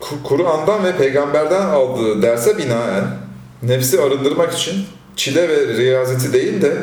Ku- 0.00 0.22
Kur'an'dan 0.24 0.84
ve 0.84 0.96
peygamberden 0.96 1.62
aldığı 1.62 2.22
derse 2.22 2.58
binaen 2.58 3.04
nefsi 3.62 4.00
arındırmak 4.00 4.52
için 4.52 4.84
çile 5.16 5.48
ve 5.48 5.76
riyazeti 5.76 6.32
değil 6.32 6.62
de 6.62 6.76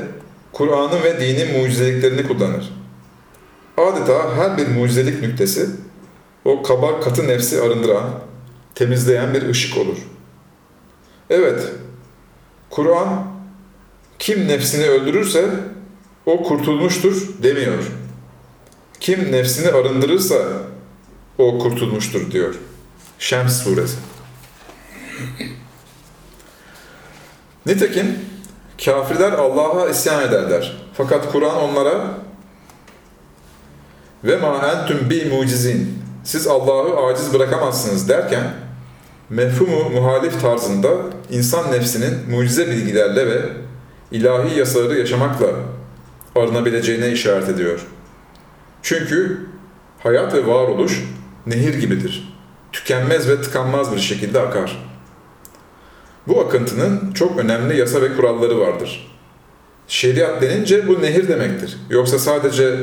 Kur'an'ın 0.54 1.04
ve 1.04 1.22
dinin 1.22 1.62
mucizeliklerini 1.62 2.28
kullanır. 2.28 2.74
Adeta 3.78 4.36
her 4.36 4.58
bir 4.58 4.68
mucizelik 4.68 5.22
nüktesi 5.22 5.70
o 6.46 6.64
kaba 6.64 7.00
katı 7.00 7.28
nefsi 7.28 7.62
arındıran, 7.62 8.04
temizleyen 8.76 9.34
bir 9.34 9.50
ışık 9.50 9.78
olur. 9.78 9.98
Evet, 11.30 11.64
Kur'an 12.70 13.24
kim 14.20 14.48
nefsini 14.48 14.86
öldürürse 14.86 15.46
o 16.26 16.44
kurtulmuştur 16.44 17.44
demiyor. 17.44 17.84
Kim 19.00 19.32
nefsini 19.32 19.72
arındırırsa 19.72 20.36
o 21.38 21.60
kurtulmuştur 21.60 22.32
diyor. 22.32 22.56
Şems 23.20 23.64
suresi. 23.64 23.98
Nitekim 27.66 28.20
kafirler 28.86 29.32
Allah'a 29.32 29.90
isyan 29.90 30.24
ederler. 30.24 30.78
Fakat 30.94 31.32
Kur'an 31.32 31.56
onlara 31.56 32.18
ve 34.24 34.38
ma 34.38 34.58
entüm 34.58 35.10
bi 35.10 35.26
mucizin 35.26 36.00
siz 36.24 36.48
Allah'ı 36.48 37.06
aciz 37.06 37.34
bırakamazsınız 37.34 38.10
derken 38.10 38.54
mefhumu 39.30 39.90
muhalif 39.90 40.42
tarzında 40.42 40.90
insan 41.30 41.72
nefsinin 41.72 42.30
mucize 42.30 42.68
bilgilerle 42.68 43.28
ve 43.28 43.42
ilahi 44.12 44.60
yasaları 44.60 45.00
yaşamakla 45.00 45.48
arınabileceğine 46.36 47.12
işaret 47.12 47.50
ediyor. 47.50 47.80
Çünkü 48.82 49.46
hayat 50.00 50.34
ve 50.34 50.48
varoluş 50.48 51.04
nehir 51.48 51.74
gibidir. 51.74 52.34
Tükenmez 52.72 53.30
ve 53.30 53.42
tıkanmaz 53.42 53.96
bir 53.96 54.02
şekilde 54.02 54.40
akar. 54.40 54.78
Bu 56.28 56.42
akıntının 56.42 57.14
çok 57.14 57.40
önemli 57.40 57.80
yasa 57.80 58.02
ve 58.02 58.16
kuralları 58.16 58.60
vardır. 58.60 59.14
Şeriat 59.88 60.42
denince 60.42 60.88
bu 60.88 61.02
nehir 61.02 61.28
demektir. 61.28 61.78
Yoksa 61.90 62.20
sadece 62.20 62.76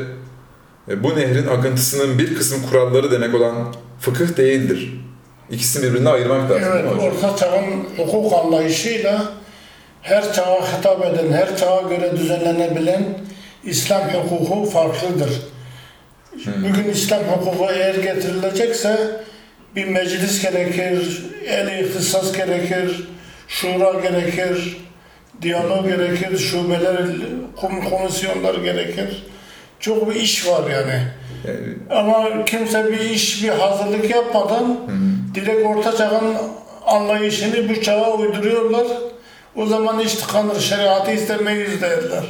e, 0.89 1.03
bu 1.03 1.15
nehrin 1.15 1.47
akıntısının 1.47 2.19
bir 2.19 2.35
kısım 2.35 2.61
kuralları 2.69 3.11
demek 3.11 3.35
olan 3.35 3.55
fıkıh 3.99 4.37
değildir. 4.37 5.01
İkisini 5.49 5.83
birbirine 5.83 6.09
ayırmak 6.09 6.51
lazım 6.51 6.67
Evet, 6.71 6.85
orta 7.01 7.35
çağın 7.35 7.83
hukuk 7.97 8.33
anlayışıyla 8.33 9.31
her 10.01 10.33
çağa 10.33 10.77
hitap 10.77 11.05
eden, 11.05 11.33
her 11.33 11.57
çağa 11.57 11.81
göre 11.89 12.17
düzenlenebilen 12.17 13.03
İslam 13.63 14.01
hukuku 14.01 14.69
farklıdır. 14.69 15.29
Bugün 16.45 16.89
İslam 16.91 17.19
hukuku 17.23 17.67
eğer 17.73 17.95
getirilecekse 17.95 18.97
bir 19.75 19.85
meclis 19.87 20.41
gerekir, 20.41 21.25
el 21.47 21.83
ihtisas 21.83 22.33
gerekir, 22.33 23.07
şura 23.47 23.99
gerekir, 23.99 24.77
diyalog 25.41 25.87
gerekir, 25.87 26.37
şubeler, 26.37 26.97
kom- 27.61 27.89
komisyonlar 27.89 28.55
gerekir. 28.55 29.23
Çok 29.79 30.09
bir 30.09 30.15
iş 30.15 30.47
var 30.47 30.69
yani. 30.71 31.01
Yani, 31.47 31.59
Ama 31.89 32.45
kimse 32.45 32.91
bir 32.91 32.99
iş, 32.99 33.43
bir 33.43 33.49
hazırlık 33.49 34.09
yapmadan 34.09 34.77
direkt 35.35 35.65
orta 35.65 35.97
çağın 35.97 36.37
anlayışını 36.85 37.69
bu 37.69 37.81
çağa 37.81 38.11
uyduruyorlar. 38.13 38.87
O 39.55 39.65
zaman 39.65 39.99
iş 39.99 40.13
tıkanır, 40.13 40.59
şeriatı 40.59 41.11
istemeyiz 41.11 41.81
derler. 41.81 42.23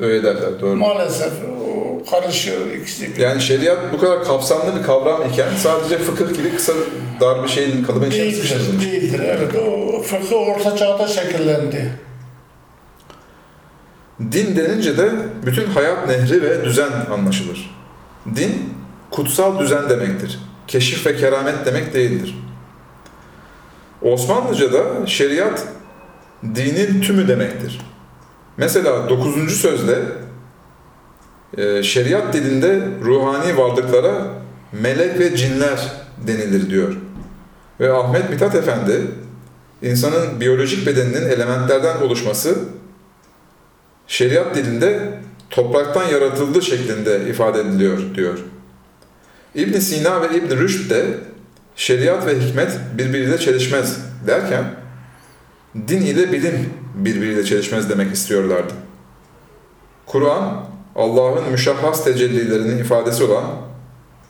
Öyle 0.00 0.22
derler, 0.22 0.60
doğru. 0.60 0.76
Maalesef 0.76 1.32
o 1.70 2.10
karışıyor 2.10 2.66
ikisi. 2.82 3.10
Yani 3.18 3.42
şeriat 3.42 3.78
bu 3.92 4.00
kadar 4.00 4.24
kapsamlı 4.24 4.78
bir 4.78 4.82
kavram 4.82 5.22
iken 5.32 5.48
sadece 5.58 5.98
fıkıh 5.98 6.34
gibi 6.36 6.56
kısa 6.56 6.72
dar 7.20 7.42
bir 7.42 7.48
şeyin 7.48 7.84
kalıbın 7.84 8.10
içerisinde 8.10 8.80
Değildir, 8.80 9.02
değildir. 9.02 9.20
Evet, 9.24 9.54
o 9.56 10.02
fıkıh 10.02 10.36
orta 10.36 10.76
çağda 10.76 11.08
şekillendi. 11.08 11.92
Din 14.20 14.56
denince 14.56 14.98
de 14.98 15.12
bütün 15.46 15.66
hayat 15.66 16.08
nehri 16.08 16.42
ve 16.42 16.64
düzen 16.64 16.90
anlaşılır. 17.12 17.70
Din, 18.36 18.74
kutsal 19.10 19.58
düzen 19.58 19.88
demektir. 19.90 20.38
Keşif 20.68 21.06
ve 21.06 21.16
keramet 21.16 21.66
demek 21.66 21.94
değildir. 21.94 22.38
Osmanlıca'da 24.02 25.06
şeriat, 25.06 25.64
dinin 26.42 27.00
tümü 27.00 27.28
demektir. 27.28 27.80
Mesela 28.56 29.08
9. 29.08 29.60
sözde 29.60 30.02
e, 31.56 31.82
şeriat 31.82 32.32
dilinde 32.34 32.80
ruhani 33.04 33.56
varlıklara 33.58 34.26
melek 34.72 35.18
ve 35.18 35.36
cinler 35.36 35.92
denilir 36.26 36.70
diyor. 36.70 36.96
Ve 37.80 37.92
Ahmet 37.92 38.30
Mithat 38.30 38.54
Efendi, 38.54 39.00
insanın 39.82 40.40
biyolojik 40.40 40.86
bedeninin 40.86 41.28
elementlerden 41.28 41.96
oluşması 42.00 42.58
şeriat 44.06 44.54
dilinde 44.54 45.18
topraktan 45.50 46.08
yaratıldı 46.08 46.62
şeklinde 46.62 47.30
ifade 47.30 47.60
ediliyor 47.60 47.98
diyor. 48.14 48.38
İbn 49.54 49.78
Sina 49.78 50.22
ve 50.22 50.36
İbn 50.36 50.56
Rüşd 50.56 50.90
de 50.90 51.04
şeriat 51.76 52.26
ve 52.26 52.40
hikmet 52.40 52.72
birbiriyle 52.98 53.38
çelişmez 53.38 53.98
derken 54.26 54.64
din 55.88 56.00
ile 56.00 56.32
bilim 56.32 56.83
birbiriyle 56.94 57.44
çelişmez 57.44 57.90
demek 57.90 58.14
istiyorlardı. 58.14 58.72
Kur'an 60.06 60.64
Allah'ın 60.96 61.50
müşahhas 61.50 62.04
tecellilerinin 62.04 62.78
ifadesi 62.78 63.24
olan 63.24 63.44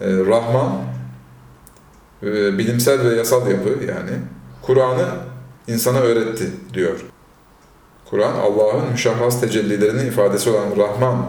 e, 0.00 0.07
Rahman 0.07 0.72
e, 2.22 2.59
bilimsel 2.59 3.11
ve 3.11 3.14
yasal 3.16 3.50
yapı 3.50 3.68
yani 3.68 4.11
Kur'an'ı 4.62 5.09
insana 5.68 5.98
öğretti 5.98 6.50
diyor. 6.74 7.05
Kur'an 8.11 8.35
Allah'ın 8.35 8.90
müşahhas 8.92 9.40
tecellilerinin 9.40 10.07
ifadesi 10.07 10.50
olan 10.50 10.77
Rahman 10.77 11.27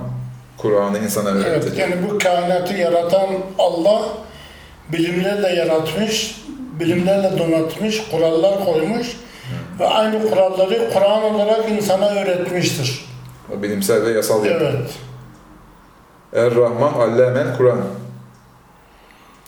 Kur'an'ı 0.58 1.00
insana 1.00 1.30
öğretti. 1.30 1.70
Evet, 1.70 1.78
yani 1.78 1.96
bu 2.10 2.20
kainatı 2.20 2.74
yaratan 2.74 3.28
Allah 3.60 4.02
bilimlerle 4.92 5.48
yaratmış, 5.50 6.42
bilimlerle 6.80 7.40
donatmış, 7.40 8.04
kurallar 8.12 8.66
koymuş 8.66 9.08
ve 9.80 9.88
aynı 9.88 10.30
kuralları 10.30 10.90
Kur'an 10.94 11.24
olarak 11.24 11.70
insana 11.70 12.10
öğretmiştir. 12.10 13.06
Bilimsel 13.50 14.06
ve 14.06 14.12
yasal 14.12 14.46
yapı. 14.46 14.64
Evet. 14.64 14.96
Er-Rahman 16.34 16.94
Allemel 16.94 17.58
Kur'an. 17.58 17.82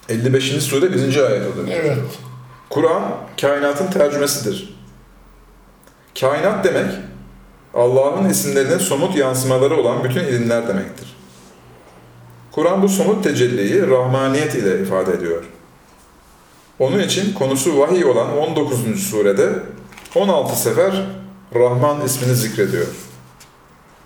55. 0.09 0.63
sure 0.63 0.93
1. 0.93 1.23
ayet 1.23 1.53
oluyor. 1.53 1.67
Evet. 1.67 1.97
Kur'an 2.69 3.03
kainatın 3.41 3.87
tercümesidir. 3.87 4.77
Kainat 6.19 6.65
demek 6.65 6.91
Allah'ın 7.73 8.29
isimlerinin 8.29 8.77
somut 8.77 9.15
yansımaları 9.15 9.75
olan 9.75 10.03
bütün 10.03 10.19
ilimler 10.19 10.67
demektir. 10.67 11.15
Kur'an 12.51 12.83
bu 12.83 12.89
somut 12.89 13.23
tecelliyi 13.23 13.87
rahmaniyet 13.87 14.55
ile 14.55 14.81
ifade 14.81 15.13
ediyor. 15.13 15.43
Onun 16.79 16.99
için 16.99 17.33
konusu 17.33 17.79
vahiy 17.79 18.05
olan 18.05 18.37
19. 18.37 19.03
surede 19.09 19.49
16 20.17 20.55
sefer 20.61 21.05
Rahman 21.55 22.01
ismini 22.05 22.35
zikrediyor. 22.35 22.85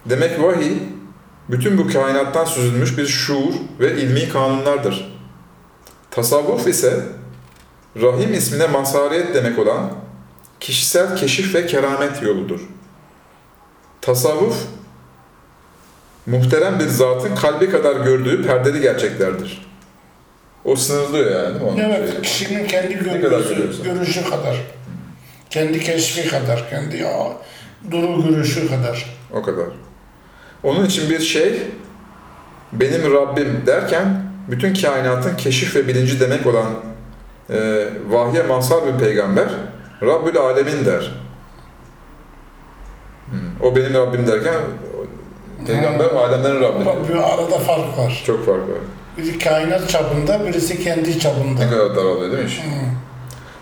Demek 0.05 0.43
vahiy 0.43 0.73
bütün 1.49 1.77
bu 1.77 1.87
kainattan 1.87 2.45
süzülmüş 2.45 2.97
bir 2.97 3.07
şuur 3.07 3.53
ve 3.79 4.01
ilmi 4.01 4.29
kanunlardır. 4.29 5.17
Tasavvuf 6.11 6.67
ise 6.67 7.05
Rahim 8.01 8.33
ismine 8.33 8.67
mazhariyet 8.67 9.35
demek 9.35 9.59
olan 9.59 9.91
kişisel 10.59 11.15
keşif 11.15 11.55
ve 11.55 11.65
keramet 11.65 12.23
yoludur. 12.23 12.59
Tasavvuf, 14.01 14.57
muhterem 16.25 16.79
bir 16.79 16.87
zatın 16.87 17.35
kalbi 17.35 17.69
kadar 17.69 17.95
gördüğü 17.95 18.47
perdeli 18.47 18.81
gerçeklerdir. 18.81 19.71
O 20.65 20.75
sınırlıyor 20.75 21.43
yani? 21.43 21.63
Onun 21.63 21.77
Evet, 21.77 22.11
şeyi? 22.11 22.21
kişinin 22.21 22.67
kendi 22.67 22.93
görüşü, 22.93 23.83
görüşü 23.83 24.29
kadar. 24.29 24.57
Kendi 25.51 25.79
keşfi 25.79 26.29
kadar, 26.29 26.69
kendi 26.69 27.05
duru 27.91 28.29
görüşü 28.29 28.69
kadar. 28.69 29.05
O 29.33 29.41
kadar. 29.41 29.65
Onun 30.63 30.85
için 30.85 31.09
bir 31.09 31.19
şey, 31.19 31.61
benim 32.73 33.13
Rabbim 33.13 33.63
derken, 33.65 34.23
bütün 34.47 34.73
kainatın 34.73 35.35
keşif 35.37 35.75
ve 35.75 35.87
bilinci 35.87 36.19
demek 36.19 36.47
olan 36.47 36.65
e, 37.49 37.85
vahye 38.09 38.43
mazhar 38.43 38.79
bir 38.87 39.05
peygamber, 39.05 39.47
Rabbül 40.01 40.37
Alemin 40.37 40.85
der. 40.85 41.11
Hmm, 43.29 43.39
O 43.67 43.75
benim 43.75 43.93
Rabbim 43.93 44.27
derken, 44.27 44.53
peygamber 45.67 46.05
alemlerin 46.05 46.61
Rabbi. 46.61 46.85
Bak 46.85 47.09
bir 47.09 47.15
arada 47.15 47.59
fark 47.59 47.97
var. 47.97 48.23
Çok 48.25 48.45
fark 48.45 48.59
var. 48.59 48.77
Biri 49.17 49.39
kainat 49.39 49.89
çapında, 49.89 50.45
birisi 50.45 50.83
kendi 50.83 51.19
çapında. 51.19 51.59
Ne 51.63 51.69
kadar 51.69 51.95
daralıyor 51.95 52.31
değil 52.31 52.43
mi 52.43 52.49
iş? 52.49 52.61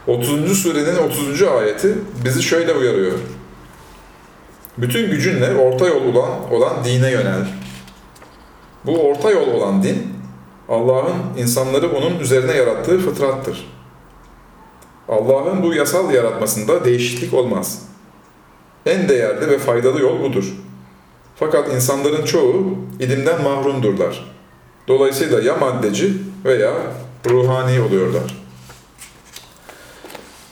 30. 0.09 0.57
surenin 0.63 0.97
30. 0.97 1.41
ayeti 1.41 1.95
bizi 2.25 2.43
şöyle 2.43 2.73
uyarıyor. 2.73 3.13
Bütün 4.77 5.11
gücünle 5.11 5.55
orta 5.55 5.87
yol 5.87 6.15
olan, 6.15 6.51
olan 6.51 6.83
dine 6.83 7.11
yönel. 7.11 7.47
Bu 8.85 9.09
orta 9.09 9.31
yol 9.31 9.47
olan 9.47 9.83
din, 9.83 10.07
Allah'ın 10.69 11.37
insanları 11.37 11.91
onun 11.91 12.19
üzerine 12.19 12.51
yarattığı 12.51 12.99
fıtrattır. 12.99 13.67
Allah'ın 15.09 15.63
bu 15.63 15.73
yasal 15.73 16.13
yaratmasında 16.13 16.85
değişiklik 16.85 17.33
olmaz. 17.33 17.81
En 18.85 19.09
değerli 19.09 19.49
ve 19.49 19.59
faydalı 19.59 20.01
yol 20.01 20.23
budur. 20.23 20.53
Fakat 21.35 21.73
insanların 21.73 22.25
çoğu 22.25 22.77
ilimden 22.99 23.41
mahrumdurlar. 23.41 24.35
Dolayısıyla 24.87 25.41
ya 25.41 25.55
maddeci 25.55 26.13
veya 26.45 26.73
ruhani 27.29 27.81
oluyorlar. 27.81 28.38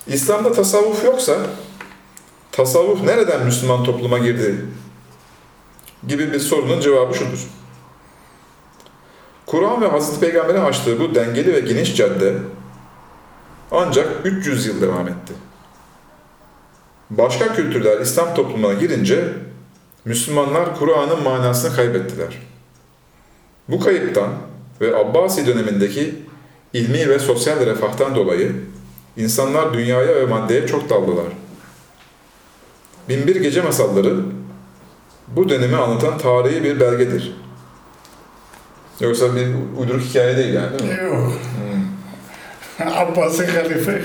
İslam'da 0.08 0.52
tasavvuf 0.52 1.06
yoksa 1.06 1.38
tasavvuf 2.52 3.04
nereden 3.04 3.46
Müslüman 3.46 3.84
topluma 3.84 4.18
girdi 4.18 4.66
gibi 6.08 6.34
bir 6.34 6.40
sorunun 6.40 6.80
cevabı 6.80 7.14
şudur. 7.14 7.48
Kur'an 9.46 9.82
ve 9.82 9.88
Hazreti 9.88 10.20
Peygamber'in 10.20 10.62
açtığı 10.62 11.00
bu 11.00 11.16
dengeli 11.16 11.54
ve 11.54 11.60
geniş 11.60 11.96
cadde 11.96 12.34
ancak 13.72 14.08
300 14.26 14.66
yıl 14.66 14.82
devam 14.82 15.08
etti. 15.08 15.34
Başka 17.10 17.54
kültürler 17.54 18.02
İslam 18.02 18.36
toplumuna 18.36 18.74
girince 18.74 19.34
Müslümanlar 20.06 20.80
Kur'an'ın 20.80 21.24
manasını 21.24 21.76
kaybettiler. 21.76 22.38
Bu 23.68 23.80
kayıptan 23.80 24.30
ve 24.82 24.96
Abbasi 24.96 25.48
dönemindeki 25.48 26.16
ilmi 26.74 27.10
ve 27.10 27.20
sosyal 27.20 27.66
refahtan 27.66 28.16
dolayı 28.16 28.56
insanlar 29.18 29.74
dünyaya 29.74 30.16
ve 30.16 30.26
maddeye 30.26 30.68
çok 30.68 30.90
daldılar. 30.90 31.26
Binbir 33.10 33.36
Gece 33.36 33.62
Masalları 33.62 34.16
bu 35.28 35.50
dönemi 35.50 35.76
anlatan 35.76 36.18
tarihi 36.18 36.64
bir 36.64 36.80
belgedir. 36.80 37.36
Yoksa 39.00 39.36
bir 39.36 39.48
uyduruk 39.80 40.02
hikaye 40.02 40.38
değil 40.38 40.54
yani 40.54 40.80
değil 40.80 40.92
mi? 40.92 41.04
Yok. 41.06 41.34
Abbasi 42.96 43.46
Halife 43.46 44.02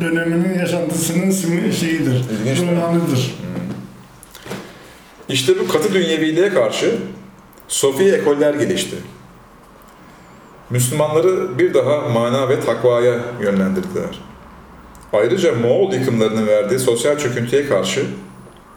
döneminin 0.00 0.58
yaşantısının 0.58 1.30
şeyidir. 1.70 2.24
İlginç. 2.30 2.60
Romanıdır. 2.60 3.34
İşte 5.28 5.52
bu 5.60 5.68
katı 5.68 5.94
dünyeviliğe 5.94 6.48
karşı 6.48 6.98
Sofi 7.68 8.12
ekoller 8.12 8.54
gelişti. 8.54 8.96
Müslümanları 10.70 11.58
bir 11.58 11.74
daha 11.74 12.08
mana 12.08 12.48
ve 12.48 12.60
takvaya 12.60 13.20
yönlendirdiler. 13.40 14.20
Ayrıca 15.12 15.54
Moğol 15.54 15.92
yıkımlarının 15.92 16.46
verdiği 16.46 16.78
sosyal 16.78 17.18
çöküntüye 17.18 17.68
karşı 17.68 18.06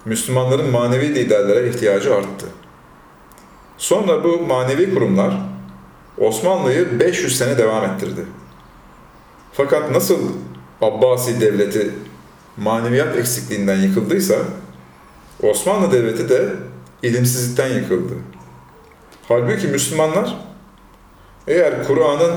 Müslümanların 0.06 0.72
manevi 0.72 1.16
liderlere 1.16 1.70
ihtiyacı 1.70 2.16
arttı. 2.16 2.46
Sonra 3.78 4.24
bu 4.24 4.40
manevi 4.40 4.94
kurumlar 4.94 5.34
Osmanlı'yı 6.18 7.00
500 7.00 7.38
sene 7.38 7.58
devam 7.58 7.84
ettirdi. 7.84 8.26
Fakat 9.54 9.92
nasıl 9.92 10.20
Abbasi 10.82 11.42
devleti 11.42 11.92
maneviyat 12.58 13.18
eksikliğinden 13.18 13.78
yıkıldıysa 13.78 14.36
Osmanlı 15.44 15.92
Devleti 15.92 16.30
de 16.30 16.50
ilimsizlikten 17.04 17.68
yıkıldı. 17.68 18.14
Halbuki 19.28 19.68
Müslümanlar 19.68 20.36
eğer 21.48 21.88
Kur'an'ın 21.88 22.36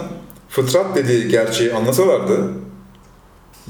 fıtrat 0.48 0.96
dediği 0.96 1.28
gerçeği 1.28 1.74
anlasalardı 1.74 2.61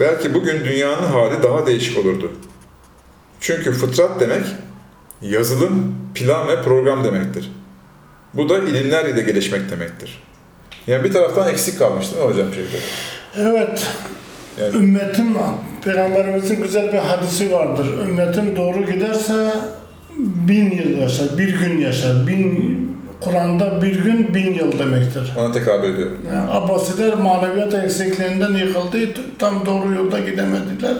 belki 0.00 0.34
bugün 0.34 0.64
dünyanın 0.64 1.06
hali 1.06 1.42
daha 1.42 1.66
değişik 1.66 1.98
olurdu. 1.98 2.32
Çünkü 3.40 3.72
fıtrat 3.72 4.20
demek 4.20 4.44
yazılım, 5.22 5.94
plan 6.14 6.48
ve 6.48 6.62
program 6.62 7.04
demektir. 7.04 7.52
Bu 8.34 8.48
da 8.48 8.58
ilimler 8.58 9.04
ile 9.04 9.22
gelişmek 9.22 9.70
demektir. 9.70 10.22
Yani 10.86 11.04
bir 11.04 11.12
taraftan 11.12 11.48
eksik 11.48 11.78
kalmış 11.78 12.12
değil 12.12 12.24
mi 12.24 12.32
hocam 12.32 12.54
şeyde? 12.54 12.68
Evet. 13.36 13.86
Yani 14.60 14.76
Ümmetin, 14.76 15.36
Peygamberimizin 15.84 16.62
güzel 16.62 16.92
bir 16.92 16.98
hadisi 16.98 17.52
vardır. 17.52 17.86
Ümmetin 18.08 18.56
doğru 18.56 18.86
giderse 18.86 19.52
bin 20.18 20.70
yıl 20.70 20.98
yaşar, 20.98 21.38
bir 21.38 21.60
gün 21.60 21.78
yaşar. 21.78 22.26
Bin, 22.26 22.91
Kur'an'da 23.24 23.82
bir 23.82 24.04
gün 24.04 24.34
bin 24.34 24.54
yıl 24.54 24.78
demektir. 24.78 25.32
ona 25.38 25.52
tekabül 25.52 25.94
ediyor. 25.94 26.10
Yani 26.34 26.50
Abbasiler 26.50 27.14
maneviyat 27.14 27.74
eksikliğinden 27.74 28.52
yıkıldı, 28.52 28.98
tam 29.38 29.66
doğru 29.66 29.94
yolda 29.94 30.18
gidemediler. 30.18 30.96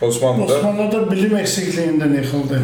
Osmanlı'da 0.00 0.54
Osmanlı'da 0.54 1.10
bilim 1.10 1.36
eksikliğinden 1.36 2.12
yıkıldı. 2.14 2.60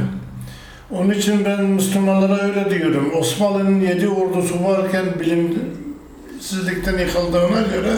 Onun 0.91 1.11
için 1.11 1.45
ben 1.45 1.65
Müslümanlara 1.65 2.43
öyle 2.43 2.71
diyorum. 2.71 3.13
Osmanlı'nın 3.19 3.81
yedi 3.81 4.09
ordusu 4.09 4.65
varken 4.65 5.05
bilimsizlikten 5.21 6.99
yıkıldığına 6.99 7.61
göre 7.75 7.93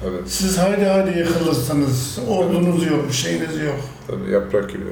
tabii, 0.00 0.28
siz 0.28 0.58
haydi 0.58 0.84
haydi 0.84 1.18
yıkılırsınız. 1.18 2.18
Ordunuz 2.28 2.86
yok, 2.86 3.08
bir 3.08 3.12
şeyiniz 3.12 3.60
yok. 3.62 3.80
tabii 4.06 4.30
yaprak 4.30 4.70
gibi. 4.70 4.82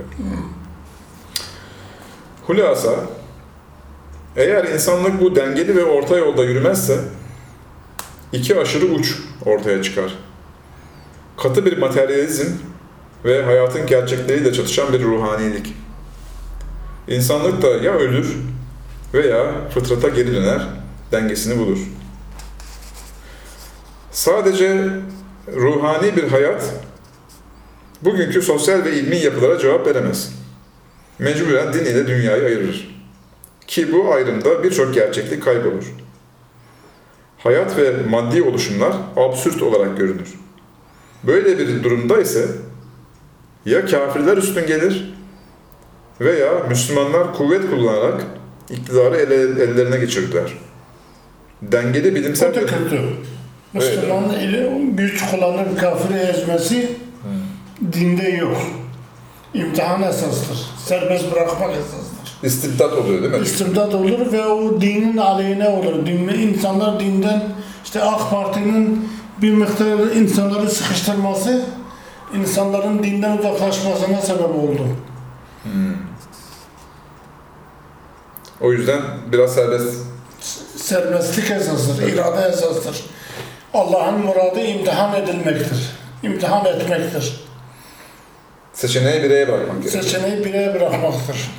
Hulasa, 2.47 2.91
eğer 4.39 4.65
insanlık 4.65 5.21
bu 5.21 5.37
dengeli 5.37 5.77
ve 5.77 5.85
orta 5.85 6.17
yolda 6.17 6.45
yürümezse, 6.45 6.99
iki 8.33 8.61
aşırı 8.61 8.87
uç 8.87 9.17
ortaya 9.45 9.83
çıkar. 9.83 10.19
Katı 11.37 11.67
bir 11.67 11.79
materyalizm 11.79 12.47
ve 13.25 13.43
hayatın 13.43 13.87
gerçekleriyle 13.87 14.53
çatışan 14.53 14.93
bir 14.93 15.03
ruhanilik. 15.03 15.75
İnsanlık 17.09 17.63
da 17.63 17.69
ya 17.69 17.93
ölür 17.93 18.37
veya 19.15 19.69
fıtrata 19.75 20.09
geri 20.09 20.35
döner, 20.35 20.63
dengesini 21.13 21.59
bulur. 21.59 21.79
Sadece 24.11 24.89
ruhani 25.57 26.17
bir 26.17 26.29
hayat, 26.29 26.75
bugünkü 28.03 28.43
sosyal 28.43 28.85
ve 28.85 28.97
ilmi 28.97 29.17
yapılara 29.17 29.59
cevap 29.59 29.87
veremez 29.87 30.39
mecburen 31.19 31.73
din 31.73 31.85
ile 31.85 32.07
dünyayı 32.07 32.45
ayırır. 32.45 32.98
Ki 33.69 33.93
bu 33.93 34.13
ayrımda 34.15 34.63
birçok 34.65 34.95
gerçeklik 34.95 35.43
kaybolur. 35.43 35.95
Hayat 37.39 37.77
ve 37.77 37.93
maddi 38.11 38.43
oluşumlar 38.43 38.93
absürt 39.17 39.63
olarak 39.63 39.99
görünür. 39.99 40.35
Böyle 41.25 41.59
bir 41.59 41.83
durumda 41.85 42.21
ise 42.21 42.47
ya 43.65 43.87
kafirler 43.87 44.37
üstün 44.37 44.67
gelir 44.67 45.15
veya 46.21 46.53
Müslümanlar 46.69 47.35
kuvvet 47.35 47.71
kullanarak 47.71 48.25
iktidarı 48.71 49.17
ele- 49.17 49.63
ellerine 49.65 49.97
geçirirler. 49.97 50.53
Dengeli 51.63 52.13
O 52.13 52.15
bilimsel 52.15 52.55
da 52.55 52.61
kötü. 52.67 53.01
Müslümanın 53.73 54.35
eli 54.35 54.91
güç 54.97 55.31
kullanıp 55.31 55.81
kafiri 55.81 56.19
ezmesi 56.19 56.93
dinde 57.93 58.29
yok. 58.29 58.57
İmtihan 59.55 60.03
esastır. 60.03 60.59
Serbest 60.85 61.33
bırakmak 61.33 61.71
esastır. 61.71 62.08
İstibdat 62.43 62.93
oluyor 62.93 63.23
değil 63.23 63.35
mi? 63.35 63.47
İstimdat 63.47 63.95
olur 63.95 64.33
ve 64.33 64.47
o 64.47 64.81
dinin 64.81 65.17
aleyhine 65.17 65.69
olur. 65.69 66.07
Din, 66.07 66.29
insanlar 66.29 67.01
dinden 67.01 67.43
işte 67.85 68.03
AK 68.03 68.31
Parti'nin 68.31 69.09
bir 69.43 69.53
miktar 69.53 70.17
insanları 70.17 70.71
sıkıştırması 70.71 71.67
insanların 72.35 73.03
dinden 73.03 73.39
uzaklaşmasına 73.39 74.21
sebep 74.21 74.51
oldu. 74.51 74.87
O 78.61 78.73
yüzden 78.73 79.01
biraz 79.33 79.55
serbest 79.55 80.09
Serbestlik 80.77 81.51
esastır, 81.51 82.09
irade 82.09 82.49
esastır. 82.49 83.05
Allah'ın 83.75 84.15
muradı 84.15 84.61
imtihan 84.61 85.23
edilmektir. 85.23 85.91
İmtihan 86.23 86.65
etmektir. 86.65 87.41
seçeneği 88.73 89.23
bireye 89.23 89.49
bırakmak 89.49 89.83
gerekiyor. 89.83 90.05
Seçeneği 90.05 90.45
bireye 90.45 90.75
bırakmaktır. 90.75 91.51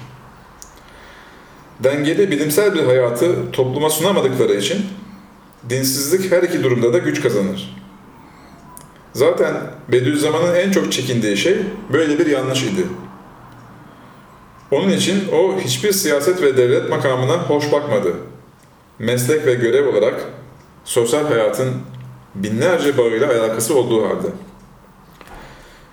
Dengeli 1.84 2.32
bilimsel 2.32 2.74
bir 2.76 2.84
hayatı 2.86 3.52
topluma 3.52 3.89
sunamadıkları 3.89 4.54
için 4.54 4.86
dinsizlik 5.70 6.32
her 6.32 6.44
iki 6.44 6.63
durumda 6.63 6.94
da 6.94 6.98
güç 6.98 7.22
kazanır. 7.22 7.76
Zaten 9.13 9.56
Bediüzzaman'ın 9.88 10.56
en 10.56 10.72
çok 10.72 10.92
çekindiği 10.92 11.38
şey 11.38 11.58
böyle 11.94 12.20
bir 12.20 12.26
yanlış 12.26 12.63
idi. 12.63 12.86
Onun 14.72 14.89
için 14.89 15.24
o 15.34 15.60
hiçbir 15.60 15.92
siyaset 15.92 16.42
ve 16.42 16.58
devlet 16.58 16.89
makamına 16.89 17.38
hoş 17.38 17.72
bakmadı. 17.72 18.13
Meslek 19.00 19.46
ve 19.46 19.54
görev 19.54 19.88
olarak 19.88 20.22
sosyal 20.86 21.28
hayatın 21.28 21.74
binlerce 22.36 22.98
bağıyla 22.98 23.28
alakası 23.28 23.76
olduğu 23.78 24.06
halde. 24.06 24.28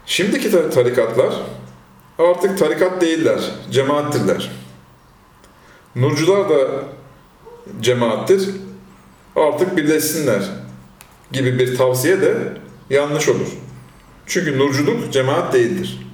Şimdiki 0.07 0.51
ta- 0.51 0.70
tarikatlar 0.70 1.35
artık 2.18 2.59
tarikat 2.59 3.01
değiller, 3.01 3.40
cemaattirler. 3.70 4.51
Nurcular 5.96 6.48
da 6.48 6.56
cemaattir, 7.80 8.50
artık 9.37 9.76
birleşsinler 9.76 10.42
gibi 11.32 11.59
bir 11.59 11.76
tavsiye 11.76 12.20
de 12.20 12.35
yanlış 12.90 13.28
olur. 13.28 13.48
Çünkü 14.26 14.59
nurculuk 14.59 15.12
cemaat 15.12 15.52
değildir. 15.52 16.06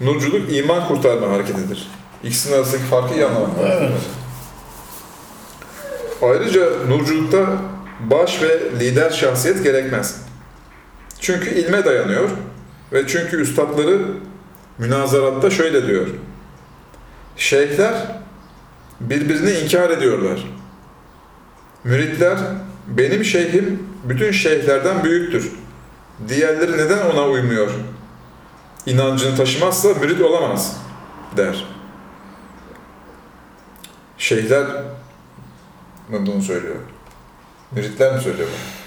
Nurculuk 0.00 0.52
iman 0.52 0.88
kurtarma 0.88 1.30
hareketidir. 1.30 1.88
İkisinin 2.24 2.56
arasındaki 2.56 2.84
farkı 2.84 3.14
iyi 3.14 3.24
anlamak. 3.24 3.50
Evet. 3.60 3.92
Ayrıca 6.22 6.70
nurculukta 6.88 7.46
baş 8.00 8.42
ve 8.42 8.60
lider 8.80 9.10
şahsiyet 9.10 9.64
gerekmez. 9.64 10.20
Çünkü 11.20 11.50
ilme 11.50 11.84
dayanıyor 11.84 12.30
ve 12.92 13.06
çünkü 13.06 13.40
üstadları 13.40 13.98
münazaratta 14.78 15.50
şöyle 15.50 15.86
diyor. 15.86 16.06
Şeyhler 17.36 18.23
birbirini 19.10 19.50
inkar 19.50 19.90
ediyorlar. 19.90 20.44
Müritler 21.84 22.38
benim 22.86 23.24
şeyhim 23.24 23.86
bütün 24.04 24.32
şeyhlerden 24.32 25.04
büyüktür. 25.04 25.52
Diğerleri 26.28 26.72
neden 26.72 27.10
ona 27.10 27.26
uymuyor? 27.26 27.70
inancını 28.86 29.36
taşımazsa 29.36 29.88
mürit 29.94 30.20
olamaz 30.20 30.76
der. 31.36 31.64
Şeyhler 34.18 34.66
bunu 36.08 36.42
söylüyor? 36.42 36.76
Müritler 37.72 38.14
mi 38.14 38.20
söylüyor 38.20 38.48
bunu? 38.48 38.84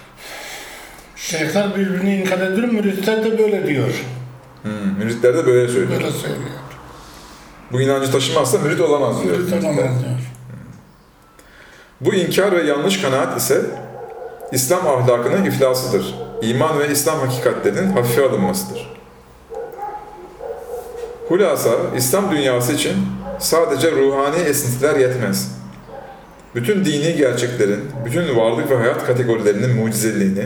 Şeyhler 1.15 1.75
birbirini 1.75 2.15
inkar 2.15 2.38
ediyor, 2.38 2.67
müritler 2.67 3.23
de 3.25 3.38
böyle 3.39 3.67
diyor. 3.67 3.89
Hmm, 4.63 4.97
müritler 4.97 5.38
de 5.38 5.45
böyle 5.45 5.67
söylüyor. 5.67 6.01
Böyle 6.01 6.12
söylüyor. 6.12 6.49
Bu 7.71 7.82
inancı 7.82 8.12
taşımazsa 8.12 8.58
mürit 8.58 8.82
olamaz 8.82 9.23
diyor. 9.23 9.38
Mürit 9.38 9.53
olamaz 9.53 9.77
diyor. 9.77 10.17
Bu 12.01 12.13
inkar 12.13 12.51
ve 12.51 12.63
yanlış 12.63 13.01
kanaat 13.01 13.41
ise 13.41 13.62
İslam 14.51 14.88
ahlakının 14.88 15.45
iflasıdır. 15.45 16.15
İman 16.41 16.80
ve 16.80 16.91
İslam 16.91 17.19
hakikatlerinin 17.19 17.91
hafife 17.91 18.25
alınmasıdır. 18.25 18.97
Hulasa 21.27 21.71
İslam 21.97 22.32
dünyası 22.32 22.73
için 22.73 22.93
sadece 23.39 23.91
ruhani 23.91 24.38
esintiler 24.38 24.95
yetmez. 24.95 25.51
Bütün 26.56 26.86
dini 26.86 27.15
gerçeklerin, 27.15 27.84
bütün 28.06 28.38
varlık 28.38 28.71
ve 28.71 28.75
hayat 28.75 29.06
kategorilerinin 29.06 29.75
mucizeliğini, 29.75 30.45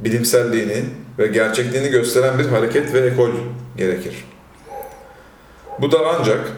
bilimselliğini 0.00 0.84
ve 1.18 1.26
gerçekliğini 1.26 1.88
gösteren 1.88 2.38
bir 2.38 2.46
hareket 2.46 2.94
ve 2.94 3.00
ekol 3.00 3.30
gerekir. 3.76 4.24
Bu 5.82 5.92
da 5.92 5.98
ancak 6.18 6.52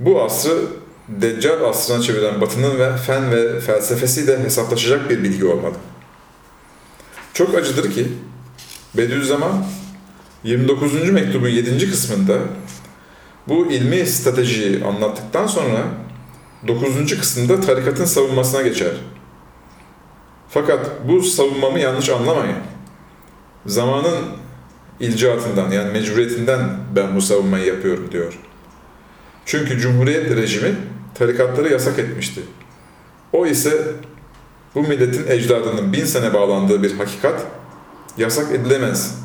bu 0.00 0.22
asrı 0.22 0.58
Deccal 1.08 1.64
asrına 1.64 2.02
çeviren 2.02 2.40
Batı'nın 2.40 2.78
ve 2.78 2.96
fen 2.96 3.30
ve 3.30 3.60
felsefesiyle 3.60 4.38
hesaplaşacak 4.38 5.10
bir 5.10 5.22
bilgi 5.22 5.46
olmalı. 5.46 5.74
Çok 7.34 7.54
acıdır 7.54 7.92
ki 7.92 8.12
Bediüzzaman 8.96 9.64
29. 10.44 11.10
mektubun 11.10 11.48
7. 11.48 11.90
kısmında 11.90 12.38
bu 13.48 13.66
ilmi 13.66 14.06
stratejiyi 14.06 14.84
anlattıktan 14.84 15.46
sonra 15.46 15.84
9. 16.68 17.18
kısımda 17.20 17.60
tarikatın 17.60 18.04
savunmasına 18.04 18.62
geçer. 18.62 18.92
Fakat 20.48 20.90
bu 21.08 21.22
savunmamı 21.22 21.78
yanlış 21.78 22.08
anlamayın. 22.08 22.56
Zamanın 23.66 24.41
ilcatından 25.02 25.70
yani 25.70 25.92
mecburiyetinden 25.92 26.60
ben 26.96 27.16
bu 27.16 27.20
savunmayı 27.20 27.66
yapıyorum 27.66 28.08
diyor. 28.12 28.38
Çünkü 29.46 29.78
Cumhuriyet 29.78 30.36
rejimi 30.36 30.74
tarikatları 31.14 31.72
yasak 31.72 31.98
etmişti. 31.98 32.40
O 33.32 33.46
ise 33.46 33.82
bu 34.74 34.82
milletin 34.82 35.26
ecdadının 35.30 35.92
bin 35.92 36.04
sene 36.04 36.34
bağlandığı 36.34 36.82
bir 36.82 36.92
hakikat 36.92 37.42
yasak 38.18 38.52
edilemez 38.54 39.18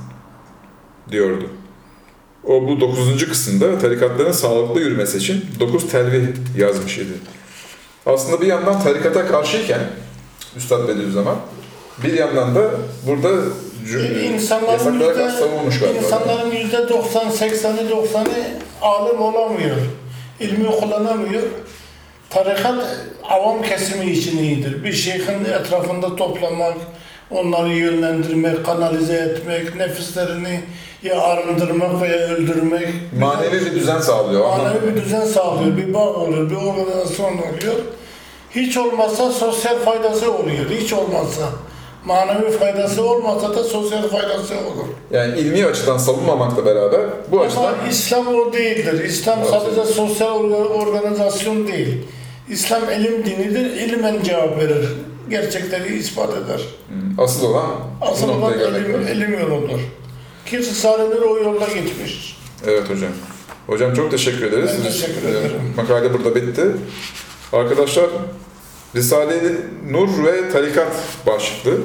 diyordu. 1.11 1.49
O 2.43 2.67
bu 2.67 2.81
dokuzuncu 2.81 3.29
kısımda 3.29 3.79
tarikatların 3.79 4.31
sağlıklı 4.31 4.81
yürümesi 4.81 5.17
için 5.17 5.45
dokuz 5.59 5.89
telvih 5.89 6.27
yazmış 6.57 6.97
idi. 6.97 7.13
Aslında 8.05 8.41
bir 8.41 8.47
yandan 8.47 8.83
tarikata 8.83 9.27
karşıyken 9.27 9.81
Üstad 10.57 10.87
Bediüzzaman 10.87 11.37
bir 12.03 12.13
yandan 12.13 12.55
da 12.55 12.71
burada 13.07 13.29
cü- 13.87 14.21
İnsanların 14.21 14.93
yüzde, 14.99 15.29
savunmuş 15.31 15.79
galiba. 15.79 15.97
insanların 15.99 16.51
yüzde 16.51 16.89
90, 16.89 17.27
80'i 17.31 17.89
90'ı 17.89 18.43
alim 18.81 19.21
olamıyor. 19.21 19.75
İlmi 20.39 20.71
kullanamıyor. 20.71 21.41
Tarikat 22.29 22.85
avam 23.23 23.61
kesimi 23.61 24.05
için 24.11 24.37
iyidir. 24.37 24.83
Bir 24.83 24.93
şeyhin 24.93 25.45
etrafında 25.45 26.15
toplamak, 26.15 26.73
onları 27.31 27.69
yönlendirmek, 27.69 28.65
kanalize 28.65 29.13
etmek, 29.15 29.75
nefislerini 29.75 30.61
ya 31.03 31.21
arındırmak 31.21 32.01
veya 32.01 32.17
öldürmek. 32.27 32.87
Manevi 33.19 33.65
bir 33.65 33.71
düzen 33.71 33.99
sağlıyor. 33.99 34.57
Manevi 34.57 34.95
bir 34.95 35.01
düzen 35.01 35.25
sağlıyor, 35.25 35.77
bir 35.77 35.93
bağ 35.93 36.05
olur, 36.13 36.49
bir 36.49 36.55
organizasyon 36.55 37.31
oluyor. 37.33 37.75
Hiç 38.51 38.77
olmazsa 38.77 39.31
sosyal 39.31 39.79
faydası 39.79 40.31
oluyor, 40.33 40.65
hiç 40.79 40.93
olmazsa. 40.93 41.43
Manevi 42.07 42.51
faydası 42.51 43.03
olmasa 43.03 43.55
da 43.55 43.63
sosyal 43.63 44.07
faydası 44.09 44.53
olur. 44.53 44.87
Yani 45.11 45.39
ilmi 45.39 45.65
açıdan 45.65 45.97
savunmamakla 45.97 46.65
beraber 46.65 47.01
bu 47.31 47.41
açıdan 47.41 47.63
Ama 47.63 47.77
İslam 47.89 48.27
o 48.27 48.53
değildir. 48.53 49.03
İslam 49.03 49.39
Evet. 49.39 49.49
sadece 49.49 49.85
sosyal 49.93 50.39
orga- 50.39 50.67
organizasyon 50.67 51.67
değil. 51.67 51.97
İslam 52.49 52.81
ilim 52.99 53.25
dinidir, 53.25 53.65
ilmen 53.65 54.23
cevap 54.23 54.57
verir. 54.59 54.87
Gerçekleri 55.29 55.97
ispat 55.97 56.29
eder. 56.29 56.61
asıl 57.17 57.47
olan 57.49 57.65
Asıl 58.01 58.29
olan 58.29 58.53
ilim, 58.53 59.07
ilim 59.07 59.39
yoludur. 59.39 59.79
Ki 60.45 60.57
Risale'dir 60.57 61.21
o 61.21 61.37
yolda 61.37 61.65
gitmiş. 61.65 62.37
Evet 62.67 62.89
hocam. 62.89 63.09
Hocam 63.67 63.93
çok 63.93 64.11
teşekkür 64.11 64.43
ederiz. 64.47 64.71
Ben 64.77 64.83
teşekkür 64.91 65.27
Ee, 65.27 65.31
ederim. 65.31 65.61
Makale 65.77 66.13
burada 66.13 66.35
bitti. 66.35 66.61
Arkadaşlar 67.53 68.05
Risale-i 68.97 69.57
Nur 69.93 70.25
ve 70.25 70.49
Tarikat 70.49 70.95
başlıklı 71.27 71.77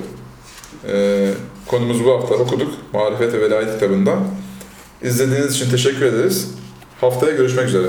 e, 0.88 1.28
konumuzu 1.66 2.04
bu 2.04 2.10
hafta 2.10 2.34
okuduk. 2.34 2.72
Marifet 2.92 3.34
ve 3.34 3.40
Velayet 3.40 3.72
kitabından. 3.72 4.18
İzlediğiniz 5.02 5.54
için 5.56 5.70
teşekkür 5.70 6.02
ederiz. 6.02 6.50
Haftaya 7.00 7.36
görüşmek 7.36 7.68
üzere. 7.68 7.86